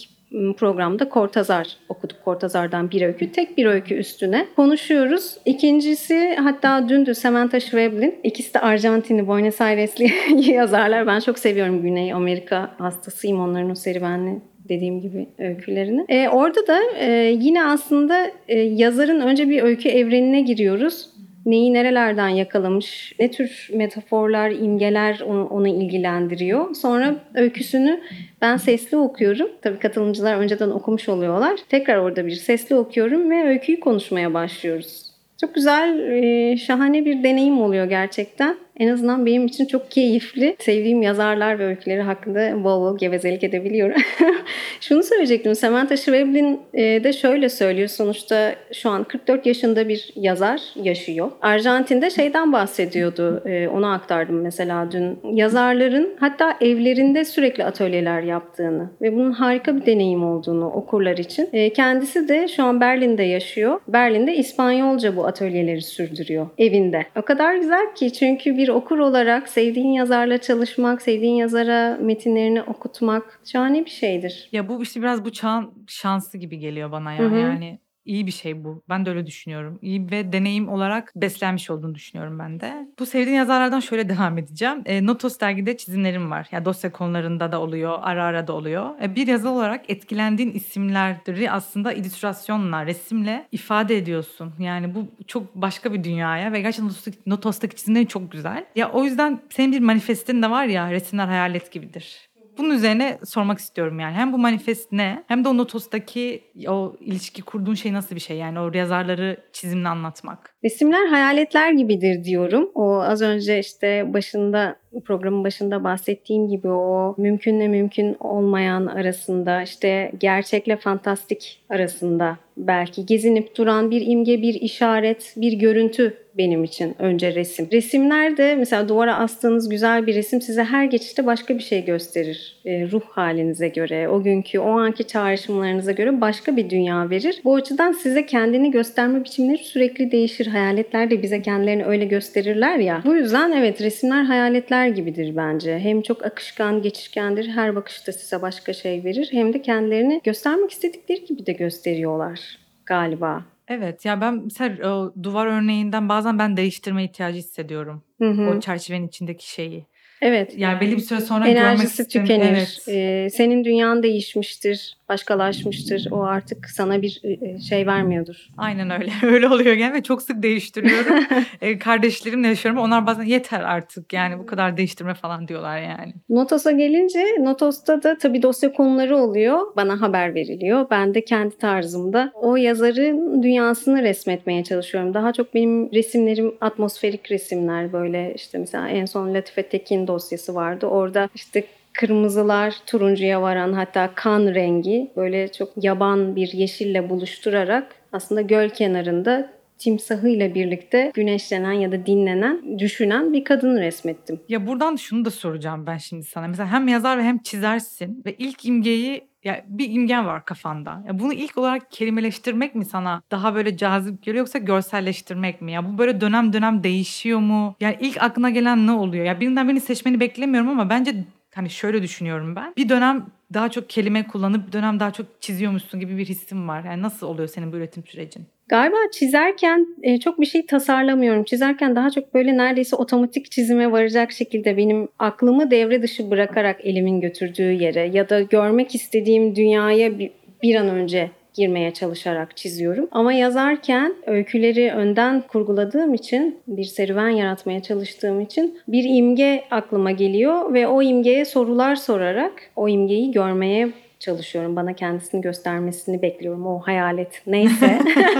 programda 0.57 1.09
Kortazar 1.09 1.77
okuduk. 1.89 2.17
Kortazar'dan 2.25 2.91
bir 2.91 3.01
öykü. 3.01 3.31
Tek 3.31 3.57
bir 3.57 3.65
öykü 3.65 3.95
üstüne 3.95 4.47
konuşuyoruz. 4.55 5.37
İkincisi 5.45 6.35
hatta 6.35 6.89
dündü 6.89 7.15
Samantha 7.15 7.59
Schweblin. 7.59 8.19
İkisi 8.23 8.53
de 8.53 8.59
Arjantinli, 8.59 9.27
Buenos 9.27 9.61
Airesli 9.61 10.11
yazarlar. 10.51 11.07
Ben 11.07 11.19
çok 11.19 11.39
seviyorum 11.39 11.81
Güney 11.81 12.13
Amerika 12.13 12.75
hastasıyım 12.77 13.39
onların 13.39 13.69
o 13.69 13.75
serüvenli 13.75 14.41
dediğim 14.71 15.01
gibi 15.01 15.27
öykülerini. 15.39 16.05
E, 16.09 16.29
orada 16.29 16.67
da 16.67 16.79
e, 16.99 17.37
yine 17.39 17.63
aslında 17.63 18.31
e, 18.47 18.59
yazarın 18.59 19.21
önce 19.21 19.49
bir 19.49 19.63
öykü 19.63 19.89
evrenine 19.89 20.41
giriyoruz 20.41 21.09
neyi 21.45 21.73
nerelerden 21.73 22.29
yakalamış, 22.29 23.13
ne 23.19 23.31
tür 23.31 23.69
metaforlar, 23.73 24.51
imgeler 24.51 25.19
onu, 25.27 25.47
onu 25.47 25.67
ilgilendiriyor. 25.67 26.75
Sonra 26.75 27.15
öyküsünü 27.33 28.01
ben 28.41 28.57
sesli 28.57 28.97
okuyorum. 28.97 29.49
Tabii 29.61 29.79
katılımcılar 29.79 30.35
önceden 30.35 30.69
okumuş 30.69 31.09
oluyorlar. 31.09 31.59
Tekrar 31.69 31.97
orada 31.97 32.25
bir 32.25 32.31
sesli 32.31 32.75
okuyorum 32.75 33.31
ve 33.31 33.47
öyküyü 33.47 33.79
konuşmaya 33.79 34.33
başlıyoruz. 34.33 35.11
Çok 35.41 35.55
güzel, 35.55 35.99
e, 35.99 36.57
şahane 36.57 37.05
bir 37.05 37.23
deneyim 37.23 37.61
oluyor 37.61 37.85
gerçekten. 37.85 38.57
En 38.81 38.87
azından 38.87 39.25
benim 39.25 39.45
için 39.45 39.65
çok 39.65 39.91
keyifli. 39.91 40.55
Sevdiğim 40.59 41.01
yazarlar 41.01 41.59
ve 41.59 41.65
öyküleri 41.65 42.01
hakkında 42.01 42.63
bol 42.63 42.81
bol 42.81 42.97
gevezelik 42.97 43.43
edebiliyorum. 43.43 44.01
Şunu 44.81 45.03
söyleyecektim. 45.03 45.55
Samantha 45.55 45.97
Schweblin 45.97 46.59
e, 46.73 47.03
de 47.03 47.13
şöyle 47.13 47.49
söylüyor. 47.49 47.87
Sonuçta 47.87 48.55
şu 48.73 48.89
an 48.89 49.03
44 49.03 49.45
yaşında 49.45 49.87
bir 49.87 50.11
yazar 50.15 50.61
yaşıyor. 50.75 51.31
Arjantin'de 51.41 52.09
şeyden 52.09 52.53
bahsediyordu. 52.53 53.43
E, 53.45 53.67
onu 53.67 53.91
aktardım 53.91 54.41
mesela 54.41 54.91
dün. 54.91 55.19
Yazarların 55.33 56.15
hatta 56.19 56.57
evlerinde 56.61 57.25
sürekli 57.25 57.65
atölyeler 57.65 58.21
yaptığını 58.21 58.89
ve 59.01 59.13
bunun 59.13 59.31
harika 59.31 59.75
bir 59.75 59.85
deneyim 59.85 60.23
olduğunu 60.23 60.65
okurlar 60.69 61.17
için. 61.17 61.49
E, 61.53 61.73
kendisi 61.73 62.29
de 62.29 62.47
şu 62.47 62.63
an 62.63 62.81
Berlin'de 62.81 63.23
yaşıyor. 63.23 63.79
Berlin'de 63.87 64.35
İspanyolca 64.35 65.15
bu 65.15 65.25
atölyeleri 65.25 65.81
sürdürüyor 65.81 66.47
evinde. 66.57 67.05
O 67.19 67.21
kadar 67.21 67.55
güzel 67.55 67.95
ki 67.95 68.13
çünkü 68.13 68.57
bir 68.57 68.70
okur 68.71 68.99
olarak 68.99 69.49
sevdiğin 69.49 69.91
yazarla 69.91 70.37
çalışmak, 70.37 71.01
sevdiğin 71.01 71.35
yazara 71.35 71.97
metinlerini 72.01 72.61
okutmak 72.61 73.39
şahane 73.45 73.85
bir 73.85 73.89
şeydir. 73.89 74.49
Ya 74.51 74.69
bu 74.69 74.83
işte 74.83 75.01
biraz 75.01 75.25
bu 75.25 75.31
çağın 75.31 75.73
şansı 75.87 76.37
gibi 76.37 76.59
geliyor 76.59 76.91
bana 76.91 77.13
ya. 77.13 77.19
Hı 77.19 77.27
hı. 77.27 77.39
Yani 77.39 77.79
İyi 78.05 78.27
bir 78.27 78.31
şey 78.31 78.63
bu. 78.63 78.83
Ben 78.89 79.05
de 79.05 79.09
öyle 79.09 79.25
düşünüyorum. 79.25 79.79
İyi 79.81 80.11
ve 80.11 80.33
deneyim 80.33 80.69
olarak 80.69 81.13
beslenmiş 81.15 81.69
olduğunu 81.69 81.95
düşünüyorum 81.95 82.39
ben 82.39 82.59
de. 82.59 82.87
Bu 82.99 83.05
sevdiğim 83.05 83.37
yazarlardan 83.37 83.79
şöyle 83.79 84.09
devam 84.09 84.37
edeceğim. 84.37 84.81
E, 84.85 85.05
Notos 85.05 85.39
dergide 85.39 85.77
çizimlerim 85.77 86.31
var. 86.31 86.39
Ya 86.39 86.49
yani 86.51 86.65
dosya 86.65 86.91
konularında 86.91 87.51
da 87.51 87.61
oluyor, 87.61 87.99
ara 88.01 88.23
ara 88.23 88.47
da 88.47 88.53
oluyor. 88.53 89.01
E, 89.01 89.15
bir 89.15 89.27
yazar 89.27 89.51
olarak 89.51 89.89
etkilendiğin 89.89 90.51
isimleri 90.51 91.51
aslında 91.51 91.93
illüstrasyonla, 91.93 92.85
resimle 92.85 93.47
ifade 93.51 93.97
ediyorsun. 93.97 94.53
Yani 94.59 94.95
bu 94.95 95.07
çok 95.27 95.55
başka 95.55 95.93
bir 95.93 96.03
dünyaya 96.03 96.51
ve 96.51 96.61
gerçekten 96.61 96.91
Notos'taki 97.25 97.75
çizimlerin 97.75 98.05
çok 98.05 98.31
güzel. 98.31 98.65
Ya 98.75 98.91
o 98.91 99.03
yüzden 99.03 99.39
senin 99.49 99.71
bir 99.71 99.79
manifestin 99.79 100.41
de 100.41 100.49
var 100.49 100.65
ya 100.65 100.91
resimler 100.91 101.27
hayalet 101.27 101.71
gibidir 101.71 102.30
bunun 102.61 102.75
üzerine 102.75 103.19
sormak 103.25 103.59
istiyorum 103.59 103.99
yani. 103.99 104.13
Hem 104.13 104.33
bu 104.33 104.37
manifest 104.37 104.91
ne 104.91 105.23
hem 105.27 105.43
de 105.43 105.49
o 105.49 105.57
Notos'taki 105.57 106.43
o 106.67 106.95
ilişki 106.99 107.41
kurduğun 107.41 107.73
şey 107.73 107.93
nasıl 107.93 108.15
bir 108.15 108.19
şey? 108.19 108.37
Yani 108.37 108.59
o 108.59 108.71
yazarları 108.73 109.37
çizimle 109.53 109.87
anlatmak. 109.87 110.55
Resimler 110.63 111.07
hayaletler 111.07 111.71
gibidir 111.71 112.23
diyorum. 112.23 112.71
O 112.75 113.01
az 113.01 113.21
önce 113.21 113.59
işte 113.59 114.13
başında 114.13 114.80
programın 115.05 115.43
başında 115.43 115.83
bahsettiğim 115.83 116.47
gibi 116.47 116.67
o 116.67 117.15
mümkünle 117.17 117.67
mümkün 117.67 118.15
olmayan 118.19 118.85
arasında 118.85 119.61
işte 119.61 120.11
gerçekle 120.19 120.77
fantastik 120.77 121.63
arasında 121.69 122.37
belki 122.57 123.05
gezinip 123.05 123.57
duran 123.57 123.91
bir 123.91 124.07
imge, 124.07 124.41
bir 124.41 124.53
işaret, 124.53 125.33
bir 125.37 125.53
görüntü 125.53 126.17
benim 126.37 126.63
için 126.63 126.95
önce 126.99 127.35
resim. 127.35 127.67
Resimlerde 127.71 128.55
mesela 128.55 128.89
duvara 128.89 129.15
astığınız 129.15 129.69
güzel 129.69 130.07
bir 130.07 130.15
resim 130.15 130.41
size 130.41 130.63
her 130.63 130.85
geçişte 130.85 131.25
başka 131.25 131.57
bir 131.57 131.63
şey 131.63 131.85
gösterir. 131.85 132.55
E, 132.65 132.91
ruh 132.91 133.01
halinize 133.09 133.67
göre, 133.67 134.09
o 134.09 134.23
günkü, 134.23 134.59
o 134.59 134.69
anki 134.69 135.03
çağrışımlarınıza 135.03 135.91
göre 135.91 136.21
başka 136.21 136.57
bir 136.57 136.69
dünya 136.69 137.09
verir. 137.09 137.41
Bu 137.43 137.55
açıdan 137.55 137.91
size 137.91 138.25
kendini 138.25 138.71
gösterme 138.71 139.23
biçimleri 139.23 139.63
sürekli 139.63 140.11
değişir. 140.11 140.47
Hayaletler 140.47 141.11
de 141.11 141.21
bize 141.21 141.41
kendilerini 141.41 141.85
öyle 141.85 142.05
gösterirler 142.05 142.77
ya. 142.77 143.01
Bu 143.05 143.15
yüzden 143.15 143.51
evet 143.51 143.81
resimler 143.81 144.23
hayaletler 144.23 144.80
gibidir 144.89 145.35
bence. 145.35 145.79
Hem 145.79 146.01
çok 146.01 146.25
akışkan, 146.25 146.81
geçişkendir. 146.81 147.47
Her 147.47 147.75
bakışta 147.75 148.11
size 148.11 148.41
başka 148.41 148.73
şey 148.73 149.03
verir. 149.03 149.27
Hem 149.31 149.53
de 149.53 149.61
kendilerini 149.61 150.21
göstermek 150.23 150.71
istedikleri 150.71 151.25
gibi 151.25 151.45
de 151.45 151.53
gösteriyorlar 151.53 152.59
galiba. 152.85 153.45
Evet 153.67 154.05
ya 154.05 154.21
ben 154.21 154.41
mesela 154.43 154.95
o 154.95 155.13
duvar 155.23 155.47
örneğinden 155.47 156.09
bazen 156.09 156.39
ben 156.39 156.57
değiştirme 156.57 157.03
ihtiyacı 157.03 157.37
hissediyorum. 157.37 158.03
Hı 158.21 158.29
hı. 158.29 158.49
O 158.49 158.59
çerçevenin 158.59 159.07
içindeki 159.07 159.49
şeyi. 159.49 159.85
Evet. 160.21 160.53
Yani 160.57 160.81
belli 160.81 160.97
bir 160.97 161.01
süre 161.01 161.21
sonra 161.21 161.47
Enerjisi 161.47 162.07
görmek 162.13 162.27
tükenir. 162.27 162.51
Evet. 162.57 162.83
Ee, 162.87 163.29
senin 163.29 163.63
dünyan 163.63 164.03
değişmiştir 164.03 164.97
başkalaşmıştır. 165.11 166.07
O 166.11 166.21
artık 166.23 166.69
sana 166.69 167.01
bir 167.01 167.21
e, 167.23 167.59
şey 167.59 167.87
vermiyordur. 167.87 168.49
Aynen 168.57 168.89
öyle. 168.89 169.11
Öyle 169.23 169.47
oluyor 169.47 169.75
yani 169.75 169.93
ve 169.93 170.03
çok 170.03 170.21
sık 170.21 170.43
değiştiriyorum. 170.43 171.15
e, 171.61 171.79
kardeşlerimle 171.79 172.47
yaşıyorum. 172.47 172.81
Onlar 172.81 173.05
bazen 173.05 173.23
yeter 173.23 173.61
artık 173.61 174.13
yani 174.13 174.39
bu 174.39 174.45
kadar 174.45 174.77
değiştirme 174.77 175.13
falan 175.13 175.47
diyorlar 175.47 175.81
yani. 175.81 176.13
Notos'a 176.29 176.71
gelince 176.71 177.25
Notos'ta 177.39 178.03
da 178.03 178.17
tabii 178.17 178.41
dosya 178.41 178.73
konuları 178.73 179.17
oluyor. 179.17 179.59
Bana 179.75 180.01
haber 180.01 180.35
veriliyor. 180.35 180.87
Ben 180.91 181.13
de 181.13 181.25
kendi 181.25 181.57
tarzımda 181.57 182.31
o 182.35 182.55
yazarın 182.55 183.43
dünyasını 183.43 184.03
resmetmeye 184.03 184.63
çalışıyorum. 184.63 185.13
Daha 185.13 185.33
çok 185.33 185.53
benim 185.53 185.91
resimlerim 185.91 186.55
atmosferik 186.61 187.31
resimler 187.31 187.93
böyle 187.93 188.33
işte 188.35 188.57
mesela 188.57 188.89
en 188.89 189.05
son 189.05 189.33
Latife 189.33 189.63
Tekin 189.63 190.07
dosyası 190.11 190.55
vardı. 190.55 190.85
Orada 190.85 191.29
işte 191.35 191.63
kırmızılar 191.93 192.75
turuncuya 192.87 193.41
varan 193.41 193.73
hatta 193.73 194.11
kan 194.15 194.45
rengi 194.55 195.11
böyle 195.15 195.51
çok 195.51 195.69
yaban 195.83 196.35
bir 196.35 196.53
yeşille 196.53 197.09
buluşturarak 197.09 197.95
aslında 198.13 198.41
göl 198.41 198.69
kenarında 198.69 199.49
timsahıyla 199.77 200.55
birlikte 200.55 201.11
güneşlenen 201.13 201.71
ya 201.71 201.91
da 201.91 202.05
dinlenen, 202.05 202.79
düşünen 202.79 203.33
bir 203.33 203.43
kadını 203.43 203.81
resmettim. 203.81 204.39
Ya 204.49 204.67
buradan 204.67 204.95
şunu 204.95 205.25
da 205.25 205.31
soracağım 205.31 205.87
ben 205.87 205.97
şimdi 205.97 206.23
sana. 206.23 206.47
Mesela 206.47 206.71
hem 206.71 206.87
yazar 206.87 207.17
ve 207.17 207.23
hem 207.23 207.37
çizersin 207.37 208.23
ve 208.25 208.35
ilk 208.37 208.65
imgeyi 208.65 209.30
ya 209.43 209.65
bir 209.67 209.89
imgen 209.91 210.25
var 210.25 210.45
kafanda. 210.45 211.03
Ya 211.07 211.19
bunu 211.19 211.33
ilk 211.33 211.57
olarak 211.57 211.91
kelimeleştirmek 211.91 212.75
mi 212.75 212.85
sana 212.85 213.21
daha 213.31 213.55
böyle 213.55 213.77
cazip 213.77 214.23
geliyor 214.23 214.41
yoksa 214.41 214.59
görselleştirmek 214.59 215.61
mi? 215.61 215.71
Ya 215.71 215.85
bu 215.93 215.97
böyle 215.97 216.21
dönem 216.21 216.53
dönem 216.53 216.83
değişiyor 216.83 217.39
mu? 217.39 217.75
Yani 217.79 217.97
ilk 217.99 218.23
aklına 218.23 218.49
gelen 218.49 218.87
ne 218.87 218.91
oluyor? 218.91 219.25
Ya 219.25 219.39
birinden 219.39 219.67
birini 219.67 219.81
seçmeni 219.81 220.19
beklemiyorum 220.19 220.69
ama 220.69 220.89
bence 220.89 221.25
hani 221.55 221.69
şöyle 221.69 222.03
düşünüyorum 222.03 222.55
ben. 222.55 222.73
Bir 222.77 222.89
dönem 222.89 223.25
daha 223.53 223.69
çok 223.71 223.89
kelime 223.89 224.27
kullanıp 224.27 224.67
bir 224.67 224.71
dönem 224.71 224.99
daha 224.99 225.11
çok 225.11 225.41
çiziyormuşsun 225.41 225.99
gibi 225.99 226.17
bir 226.17 226.25
hissim 226.25 226.67
var. 226.67 226.83
Yani 226.83 227.01
nasıl 227.01 227.27
oluyor 227.27 227.47
senin 227.47 227.71
bu 227.71 227.75
üretim 227.77 228.03
sürecin? 228.05 228.45
Galiba 228.71 228.95
çizerken 229.11 229.87
e, 230.03 230.19
çok 230.19 230.39
bir 230.39 230.45
şey 230.45 230.65
tasarlamıyorum. 230.65 231.43
Çizerken 231.43 231.95
daha 231.95 232.09
çok 232.09 232.33
böyle 232.33 232.57
neredeyse 232.57 232.95
otomatik 232.95 233.51
çizime 233.51 233.91
varacak 233.91 234.31
şekilde 234.31 234.77
benim 234.77 235.07
aklımı 235.19 235.71
devre 235.71 236.01
dışı 236.01 236.31
bırakarak 236.31 236.85
elimin 236.85 237.21
götürdüğü 237.21 237.71
yere 237.71 238.09
ya 238.13 238.29
da 238.29 238.41
görmek 238.41 238.95
istediğim 238.95 239.55
dünyaya 239.55 240.19
bir, 240.19 240.31
bir 240.63 240.75
an 240.75 240.87
önce 240.87 241.29
girmeye 241.53 241.91
çalışarak 241.91 242.57
çiziyorum. 242.57 243.07
Ama 243.11 243.33
yazarken 243.33 244.13
öyküleri 244.25 244.91
önden 244.91 245.41
kurguladığım 245.41 246.13
için, 246.13 246.59
bir 246.67 246.83
serüven 246.83 247.29
yaratmaya 247.29 247.81
çalıştığım 247.81 248.41
için 248.41 248.79
bir 248.87 249.03
imge 249.17 249.63
aklıma 249.71 250.11
geliyor 250.11 250.73
ve 250.73 250.87
o 250.87 251.01
imgeye 251.01 251.45
sorular 251.45 251.95
sorarak 251.95 252.53
o 252.75 252.89
imgeyi 252.89 253.31
görmeye 253.31 253.89
çalışıyorum. 254.21 254.75
Bana 254.75 254.93
kendisini 254.93 255.41
göstermesini 255.41 256.21
bekliyorum. 256.21 256.67
O 256.67 256.79
hayalet 256.79 257.41
neyse. 257.47 257.99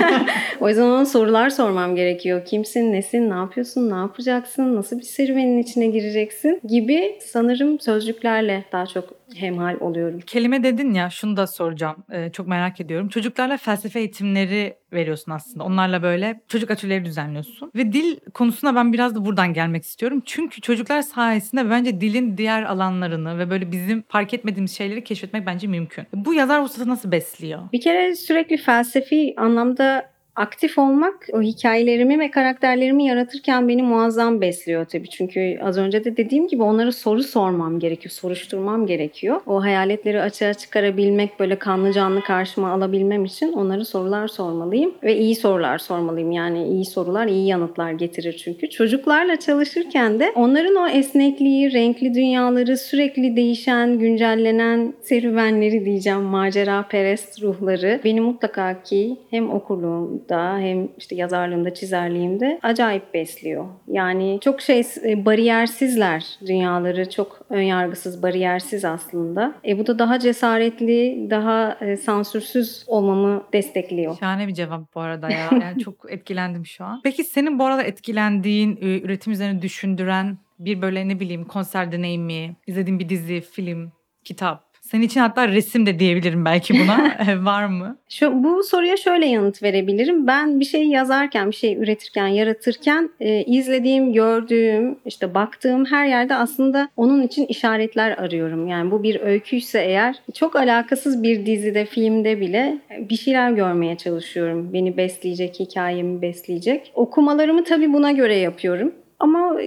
o 0.60 0.70
yüzden 0.70 0.84
ona 0.84 1.06
sorular 1.06 1.50
sormam 1.50 1.96
gerekiyor. 1.96 2.46
Kimsin, 2.46 2.94
nesin, 2.94 3.30
ne 3.30 3.34
yapıyorsun, 3.34 3.92
ne 3.92 3.96
yapacaksın, 3.96 4.76
nasıl 4.76 4.98
bir 5.00 5.04
serüvenin 5.04 5.58
içine 5.58 5.88
gireceksin 5.88 6.62
gibi 6.68 7.18
sanırım 7.22 7.80
sözcüklerle 7.80 8.66
daha 8.72 8.86
çok 8.86 9.21
hemhal 9.36 9.78
oluyorum. 9.80 10.20
Kelime 10.20 10.64
dedin 10.64 10.94
ya 10.94 11.10
şunu 11.10 11.38
da 11.38 11.48
soracağım. 11.48 12.04
Ee, 12.12 12.30
çok 12.34 12.48
merak 12.48 12.82
ediyorum. 12.82 13.08
Çocuklarla 13.10 13.58
felsefe 13.58 14.00
eğitimleri 14.00 14.76
veriyorsun 14.94 15.32
aslında. 15.32 15.64
Onlarla 15.64 16.04
böyle 16.04 16.42
çocuk 16.48 16.72
atölyeleri 16.72 17.06
düzenliyorsun. 17.06 17.72
Ve 17.76 17.94
dil 17.94 18.20
konusuna 18.34 18.76
ben 18.76 18.94
biraz 18.94 19.16
da 19.16 19.26
buradan 19.26 19.54
gelmek 19.54 19.84
istiyorum. 19.84 20.22
Çünkü 20.26 20.62
çocuklar 20.62 21.02
sayesinde 21.02 21.70
bence 21.70 22.02
dilin 22.02 22.38
diğer 22.38 22.64
alanlarını 22.64 23.40
ve 23.40 23.50
böyle 23.50 23.72
bizim 23.72 24.04
fark 24.08 24.34
etmediğimiz 24.34 24.78
şeyleri 24.78 25.04
keşfetmek 25.04 25.46
bence 25.46 25.68
mümkün. 25.68 26.06
Bu 26.14 26.34
yazar 26.34 26.62
ustası 26.62 26.90
nasıl 26.90 27.12
besliyor? 27.12 27.62
Bir 27.74 27.82
kere 27.82 28.16
sürekli 28.16 28.58
felsefi 28.58 29.34
anlamda 29.38 30.11
aktif 30.36 30.78
olmak 30.78 31.28
o 31.34 31.42
hikayelerimi 31.42 32.20
ve 32.20 32.32
karakterlerimi 32.32 33.06
yaratırken 33.06 33.68
beni 33.68 33.84
muazzam 33.84 34.42
besliyor 34.42 34.86
tabii. 34.86 35.10
Çünkü 35.10 35.60
az 35.64 35.78
önce 35.78 36.04
de 36.04 36.18
dediğim 36.18 36.48
gibi 36.48 36.64
onlara 36.64 36.92
soru 36.92 37.24
sormam 37.24 37.80
gerekiyor, 37.80 38.12
soruşturmam 38.12 38.86
gerekiyor. 38.86 39.42
O 39.46 39.64
hayaletleri 39.64 40.22
açığa 40.22 40.54
çıkarabilmek, 40.54 41.40
böyle 41.40 41.56
kanlı 41.56 41.94
canlı 41.94 42.22
karşıma 42.22 42.72
alabilmem 42.72 43.26
için 43.26 43.54
onlara 43.54 43.86
sorular 43.86 44.28
sormalıyım 44.28 44.94
ve 45.04 45.18
iyi 45.18 45.36
sorular 45.36 45.78
sormalıyım. 45.78 46.32
Yani 46.32 46.68
iyi 46.68 46.86
sorular 46.86 47.28
iyi 47.28 47.48
yanıtlar 47.48 47.92
getirir 47.92 48.42
çünkü. 48.44 48.70
Çocuklarla 48.70 49.40
çalışırken 49.40 50.20
de 50.20 50.32
onların 50.36 50.76
o 50.76 50.88
esnekliği, 50.88 51.74
renkli 51.74 52.14
dünyaları, 52.14 52.78
sürekli 52.78 53.36
değişen, 53.36 54.00
güncellenen 54.00 54.94
serüvenleri 55.02 55.86
diyeceğim, 55.86 56.22
macera 56.22 56.88
perest 56.90 57.42
ruhları 57.44 58.00
beni 58.04 58.22
mutlaka 58.22 58.84
ki 58.84 59.18
hem 59.30 59.50
okurluğum 59.50 60.21
da 60.30 60.58
hem 60.58 60.90
işte 60.98 61.16
yazarlığımda, 61.16 61.74
çizerliğimde 61.74 62.60
acayip 62.64 63.14
besliyor. 63.14 63.66
Yani 63.88 64.40
çok 64.44 64.62
şey 64.62 64.82
e, 65.06 65.26
bariyersizler 65.26 66.26
dünyaları, 66.48 67.10
çok 67.10 67.42
önyargısız, 67.50 68.24
bariyersiz 68.24 68.86
aslında. 68.86 69.54
E 69.68 69.80
bu 69.80 69.88
da 69.88 70.00
daha 70.00 70.20
cesaretli, 70.20 71.28
daha 71.30 71.78
e, 71.82 71.98
sansürsüz 71.98 72.84
olmamı 72.88 73.44
destekliyor. 73.54 74.18
Şahane 74.20 74.48
bir 74.48 74.54
cevap 74.54 74.96
bu 74.96 75.00
arada 75.00 75.30
ya. 75.30 75.50
Yani 75.62 75.84
çok 75.84 76.12
etkilendim 76.12 76.66
şu 76.66 76.86
an. 76.86 77.02
Peki 77.04 77.24
senin 77.24 77.60
bu 77.60 77.66
arada 77.66 77.84
etkilendiğin, 77.84 78.78
üretim 78.82 79.34
üzerine 79.34 79.62
düşündüren 79.62 80.38
bir 80.60 80.82
böyle 80.82 81.08
ne 81.08 81.20
bileyim 81.20 81.46
konser 81.46 81.92
deneyimi, 81.92 82.56
izlediğin 82.68 83.00
bir 83.00 83.10
dizi, 83.10 83.42
film, 83.42 83.92
kitap 84.24 84.71
senin 84.92 85.04
için 85.04 85.20
hatta 85.20 85.48
resim 85.48 85.86
de 85.86 86.00
diyebilirim 86.00 86.46
belki 86.46 86.74
buna. 86.74 87.18
Var 87.46 87.66
mı? 87.66 87.98
Şu, 88.10 88.44
bu 88.44 88.64
soruya 88.64 88.98
şöyle 88.98 89.26
yanıt 89.26 89.64
verebilirim. 89.64 90.28
Ben 90.28 90.60
bir 90.60 90.66
şey 90.66 90.84
yazarken, 90.84 91.52
bir 91.52 91.56
şey 91.56 91.78
üretirken, 91.78 92.28
yaratırken 92.28 93.10
e, 93.20 93.44
izlediğim, 93.44 94.14
gördüğüm, 94.14 94.96
işte 95.06 95.34
baktığım 95.34 95.86
her 95.86 96.06
yerde 96.06 96.36
aslında 96.36 96.90
onun 96.98 97.24
için 97.24 97.46
işaretler 97.46 98.12
arıyorum. 98.12 98.68
Yani 98.68 98.92
bu 98.92 99.04
bir 99.04 99.22
öyküyse 99.22 99.82
eğer 99.82 100.16
çok 100.34 100.56
alakasız 100.56 101.24
bir 101.24 101.46
dizide, 101.46 101.86
filmde 101.86 102.40
bile 102.40 102.78
bir 103.10 103.18
şeyler 103.18 103.52
görmeye 103.52 103.98
çalışıyorum. 103.98 104.74
Beni 104.74 104.98
besleyecek, 104.98 105.60
hikayemi 105.60 106.22
besleyecek. 106.22 106.92
Okumalarımı 106.96 107.64
tabii 107.64 107.94
buna 107.94 108.12
göre 108.12 108.36
yapıyorum. 108.36 108.92
Ama 109.22 109.58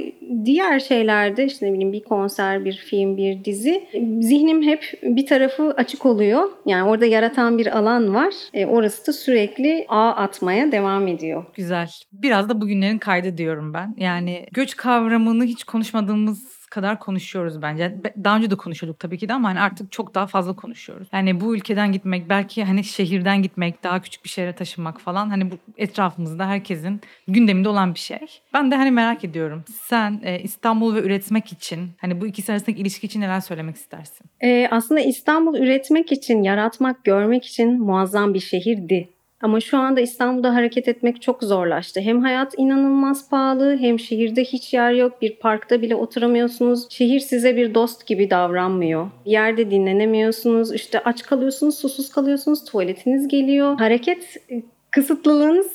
diğer 0.45 0.81
şeylerde 0.81 1.45
işte 1.45 1.67
ne 1.67 1.73
bileyim 1.73 1.93
bir 1.93 2.05
konser, 2.05 2.65
bir 2.65 2.73
film, 2.73 3.17
bir 3.17 3.45
dizi 3.45 3.85
zihnim 4.21 4.63
hep 4.63 4.85
bir 5.03 5.27
tarafı 5.27 5.75
açık 5.77 6.07
oluyor. 6.07 6.49
Yani 6.67 6.89
orada 6.89 7.07
yaratan 7.07 7.59
bir 7.59 7.79
alan 7.79 8.15
var. 8.15 8.35
E, 8.55 8.67
orası 8.67 9.07
da 9.07 9.13
sürekli 9.13 9.87
ağ 9.89 10.11
atmaya 10.11 10.73
devam 10.73 11.09
ediyor. 11.09 11.45
Güzel. 11.55 11.91
Biraz 12.13 12.49
da 12.49 12.61
bugünlerin 12.61 12.99
kaydı 12.99 13.39
diyorum 13.39 13.75
ben. 13.75 13.95
Yani 13.99 14.47
göç 14.53 14.77
kavramını 14.77 15.45
hiç 15.45 15.65
konuşmadığımız 15.65 16.54
kadar 16.75 16.99
konuşuyoruz 16.99 17.63
bence. 17.63 17.95
Daha 18.25 18.37
önce 18.37 18.51
de 18.51 18.57
konuşuyorduk 18.57 19.01
tabii 19.01 19.19
ki 19.19 19.29
de 19.29 19.33
ama 19.35 19.49
hani 19.49 19.61
artık 19.61 19.93
çok 19.93 20.15
daha 20.15 20.27
fazla 20.27 20.57
konuşuyoruz. 20.57 21.09
Yani 21.13 21.41
bu 21.41 21.57
ülkeden 21.57 21.93
gitmek, 21.93 22.29
belki 22.29 22.65
hani 22.65 22.85
şehirden 22.85 23.43
gitmek, 23.43 23.85
daha 23.85 24.03
küçük 24.03 24.25
bir 24.25 24.29
şehre 24.29 24.53
taşınmak 24.53 25.01
falan 25.01 25.31
hani 25.31 25.51
bu 25.51 25.55
etrafımızda 25.77 26.47
herkesin 26.47 27.01
gündeminde 27.29 27.69
olan 27.69 27.95
bir 27.95 27.99
şey. 27.99 28.19
Ben 28.55 28.71
de 28.71 28.77
hani 28.77 28.91
merak 28.91 29.25
ediyorum. 29.25 29.65
Sen 29.83 30.21
e, 30.25 30.41
İstanbul 30.41 30.95
ve 30.95 31.03
üretmek 31.03 31.53
için 31.53 31.91
hani 32.01 32.21
bu 32.21 32.27
ikisi 32.27 32.53
arasındaki 32.53 32.81
ilişki 32.81 33.07
için 33.07 33.21
neler 33.21 33.41
söylemek 33.41 33.77
istersin? 33.77 34.27
Ee, 34.41 34.69
aslında 34.71 35.01
İstanbul 35.01 35.59
üretmek 35.59 36.13
için, 36.13 36.43
yaratmak, 36.43 37.05
görmek 37.05 37.45
için 37.45 37.81
muazzam 37.81 38.35
bir 38.35 38.41
şehirdi 38.41 39.14
ama 39.45 39.61
şu 39.61 39.79
anda 39.79 40.01
İstanbul'da 40.01 40.55
hareket 40.55 40.89
etmek 40.89 41.23
çok 41.23 41.43
zorlaştı. 41.43 42.01
Hem 42.01 42.21
hayat 42.21 42.55
inanılmaz 42.57 43.31
pahalı 43.31 43.77
hem 43.77 43.99
şehirde 43.99 44.45
hiç 44.45 44.75
yer 44.75 44.93
yok. 44.93 45.23
Bir 45.23 45.37
parkta 45.37 45.83
bile 45.83 45.95
oturamıyorsunuz. 45.95 46.87
Şehir 46.91 47.21
size 47.21 47.57
bir 47.57 47.75
dost 47.75 48.07
gibi 48.07 48.31
davranmıyor. 48.31 49.07
Bir 49.27 49.31
yerde 49.31 49.71
dinlenemiyorsunuz. 49.71 50.75
İşte 50.75 51.01
aç 51.01 51.23
kalıyorsunuz, 51.23 51.79
susuz 51.79 52.11
kalıyorsunuz. 52.11 52.65
Tuvaletiniz 52.65 53.29
geliyor. 53.29 53.79
Hareket 53.79 54.37
e, 54.51 54.63
kısıtlılığınız 54.91 55.67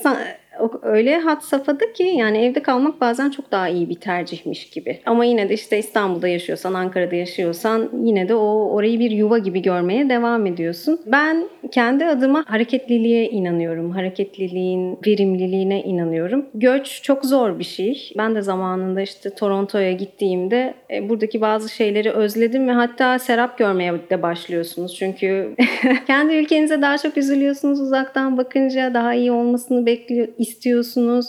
öyle 0.81 1.19
hat 1.19 1.43
safhada 1.43 1.93
ki 1.93 2.03
yani 2.03 2.37
evde 2.37 2.61
kalmak 2.61 3.01
bazen 3.01 3.29
çok 3.29 3.51
daha 3.51 3.69
iyi 3.69 3.89
bir 3.89 3.95
tercihmiş 3.95 4.69
gibi. 4.69 4.99
Ama 5.05 5.25
yine 5.25 5.49
de 5.49 5.53
işte 5.53 5.79
İstanbul'da 5.79 6.27
yaşıyorsan, 6.27 6.73
Ankara'da 6.73 7.15
yaşıyorsan 7.15 7.89
yine 8.03 8.29
de 8.29 8.35
o 8.35 8.69
orayı 8.71 8.99
bir 8.99 9.11
yuva 9.11 9.37
gibi 9.37 9.61
görmeye 9.61 10.09
devam 10.09 10.45
ediyorsun. 10.45 10.99
Ben 11.05 11.49
kendi 11.71 12.05
adıma 12.05 12.43
hareketliliğe 12.47 13.29
inanıyorum. 13.29 13.91
Hareketliliğin 13.91 14.97
verimliliğine 15.07 15.83
inanıyorum. 15.83 16.45
Göç 16.53 17.01
çok 17.03 17.25
zor 17.25 17.59
bir 17.59 17.63
şey. 17.63 18.13
Ben 18.17 18.35
de 18.35 18.41
zamanında 18.41 19.01
işte 19.01 19.29
Toronto'ya 19.29 19.91
gittiğimde 19.91 20.73
e, 20.91 21.09
buradaki 21.09 21.41
bazı 21.41 21.69
şeyleri 21.69 22.11
özledim 22.11 22.67
ve 22.67 22.71
hatta 22.71 23.19
serap 23.19 23.57
görmeye 23.57 23.93
de 24.09 24.21
başlıyorsunuz. 24.21 24.95
Çünkü 24.95 25.55
kendi 26.07 26.33
ülkenize 26.33 26.81
daha 26.81 26.97
çok 26.97 27.17
üzülüyorsunuz 27.17 27.81
uzaktan 27.81 28.37
bakınca 28.37 28.93
daha 28.93 29.13
iyi 29.13 29.31
olmasını 29.31 29.85
bekliyor 29.85 30.27
istiyorsunuz. 30.49 31.25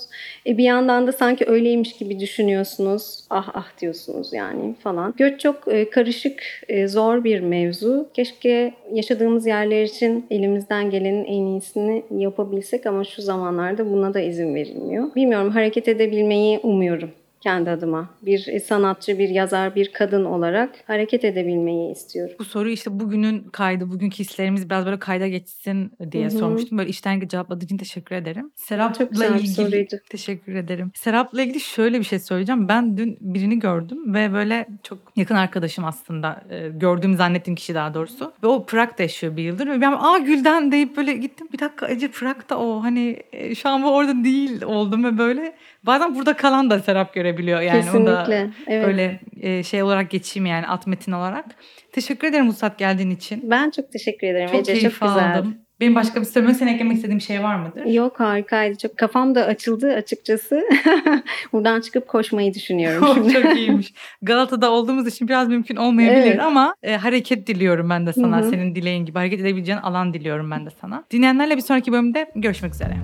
E 0.46 0.58
bir 0.58 0.64
yandan 0.64 1.06
da 1.06 1.12
sanki 1.12 1.44
öyleymiş 1.46 1.96
gibi 1.96 2.20
düşünüyorsunuz. 2.20 3.24
Ah 3.30 3.50
ah 3.54 3.66
diyorsunuz 3.80 4.32
yani 4.32 4.74
falan. 4.74 5.14
Göç 5.16 5.40
çok 5.40 5.68
e, 5.68 5.90
karışık, 5.90 6.42
e, 6.68 6.88
zor 6.88 7.24
bir 7.24 7.40
mevzu. 7.40 8.08
Keşke 8.14 8.74
yaşadığımız 8.92 9.46
yerler 9.46 9.82
için 9.82 10.26
elimizden 10.30 10.90
gelenin 10.90 11.24
en 11.24 11.46
iyisini 11.46 12.02
yapabilsek 12.10 12.86
ama 12.86 13.04
şu 13.04 13.22
zamanlarda 13.22 13.90
buna 13.90 14.14
da 14.14 14.20
izin 14.20 14.54
verilmiyor. 14.54 15.14
Bilmiyorum 15.14 15.50
hareket 15.50 15.88
edebilmeyi 15.88 16.58
umuyorum 16.58 17.10
kendi 17.40 17.70
adıma. 17.70 18.10
Bir 18.22 18.60
sanatçı, 18.60 19.18
bir 19.18 19.28
yazar, 19.28 19.74
bir 19.74 19.92
kadın 19.92 20.24
olarak 20.24 20.70
hareket 20.86 21.24
edebilmeyi 21.24 21.92
istiyorum. 21.92 22.36
Bu 22.38 22.44
soruyu 22.44 22.74
işte 22.74 23.00
bugünün 23.00 23.42
kaydı, 23.42 23.90
bugünkü 23.90 24.18
hislerimiz 24.18 24.70
biraz 24.70 24.86
böyle 24.86 24.98
kayda 24.98 25.28
geçsin 25.28 25.92
diye 26.12 26.28
Hı-hı. 26.28 26.38
sormuştum. 26.38 26.78
Böyle 26.78 26.90
işten 26.90 27.28
cevapladığın 27.28 27.64
için 27.64 27.76
teşekkür 27.76 28.16
ederim. 28.16 28.50
Serap'la 28.54 29.26
ilgili 29.26 29.88
teşekkür 30.10 30.54
ederim. 30.54 30.92
Serap'la 30.94 31.42
ilgili 31.42 31.60
şöyle 31.60 31.98
bir 31.98 32.04
şey 32.04 32.18
söyleyeceğim. 32.18 32.68
Ben 32.68 32.96
dün 32.96 33.18
birini 33.20 33.58
gördüm 33.58 34.14
ve 34.14 34.32
böyle 34.32 34.66
çok 34.82 34.98
yakın 35.16 35.34
arkadaşım 35.34 35.84
aslında. 35.84 36.44
E, 36.50 36.68
gördüğüm 36.68 37.16
zannettiğim 37.16 37.56
kişi 37.56 37.74
daha 37.74 37.94
doğrusu. 37.94 38.32
Ve 38.42 38.46
o 38.46 38.66
Prag'da 38.66 39.02
yaşıyor 39.02 39.36
bir 39.36 39.42
yıldır. 39.42 39.66
Ve 39.66 39.80
ben 39.80 39.92
aa 39.92 40.18
Gülden 40.18 40.72
deyip 40.72 40.96
böyle 40.96 41.12
gittim. 41.12 41.48
Bir 41.52 41.58
dakika 41.58 41.88
Ece 41.88 42.10
Prag'da 42.10 42.58
o 42.58 42.82
hani 42.82 43.22
e, 43.32 43.54
şu 43.54 43.68
an 43.68 43.82
bu 43.82 43.94
orada 43.94 44.24
değil 44.24 44.62
oldum 44.62 45.04
ve 45.04 45.18
böyle 45.18 45.54
bazen 45.86 46.14
burada 46.14 46.36
kalan 46.36 46.70
da 46.70 46.78
Serap 46.78 47.14
göre 47.14 47.30
görebiliyor. 47.30 47.60
Yani 47.60 47.80
Kesinlikle. 47.80 48.12
O 48.12 48.16
da 48.26 48.50
evet. 48.66 48.86
öyle 48.86 49.20
e, 49.40 49.62
şey 49.62 49.82
olarak 49.82 50.10
geçeyim 50.10 50.46
yani 50.46 50.66
at 50.66 50.86
metin 50.86 51.12
olarak. 51.12 51.44
Teşekkür 51.92 52.28
ederim 52.28 52.46
Musat 52.46 52.78
geldiğin 52.78 53.10
için. 53.10 53.50
Ben 53.50 53.70
çok 53.70 53.92
teşekkür 53.92 54.26
ederim 54.26 54.48
çok 54.50 54.60
Ece. 54.60 54.72
Keyif 54.72 55.00
çok 55.00 55.08
güzel. 55.08 55.38
Aldım. 55.38 55.54
Benim 55.80 55.94
başka 55.94 56.20
bir 56.20 56.26
söylemek, 56.26 56.56
sen 56.56 56.66
eklemek 56.66 56.96
istediğim 56.96 57.20
şey 57.20 57.42
var 57.42 57.56
mıdır? 57.56 57.84
Yok 57.84 58.20
harikaydı. 58.20 58.78
Çok 58.78 58.98
kafam 58.98 59.34
da 59.34 59.44
açıldı 59.44 59.94
açıkçası. 59.94 60.62
Buradan 61.52 61.80
çıkıp 61.80 62.08
koşmayı 62.08 62.54
düşünüyorum 62.54 63.08
şimdi. 63.14 63.32
Çok 63.32 63.56
iyiymiş. 63.56 63.94
Galata'da 64.22 64.70
olduğumuz 64.70 65.06
için 65.06 65.28
biraz 65.28 65.48
mümkün 65.48 65.76
olmayabilir 65.76 66.26
evet. 66.26 66.40
ama 66.40 66.74
e, 66.82 66.96
hareket 66.96 67.46
diliyorum 67.46 67.90
ben 67.90 68.06
de 68.06 68.12
sana. 68.12 68.40
Hı-hı. 68.40 68.50
Senin 68.50 68.74
dileğin 68.74 69.04
gibi 69.04 69.18
hareket 69.18 69.40
edebileceğin 69.40 69.78
alan 69.78 70.14
diliyorum 70.14 70.50
ben 70.50 70.66
de 70.66 70.70
sana. 70.80 71.04
Dinleyenlerle 71.10 71.56
bir 71.56 71.62
sonraki 71.62 71.92
bölümde 71.92 72.30
görüşmek 72.34 72.74
üzere. 72.74 72.96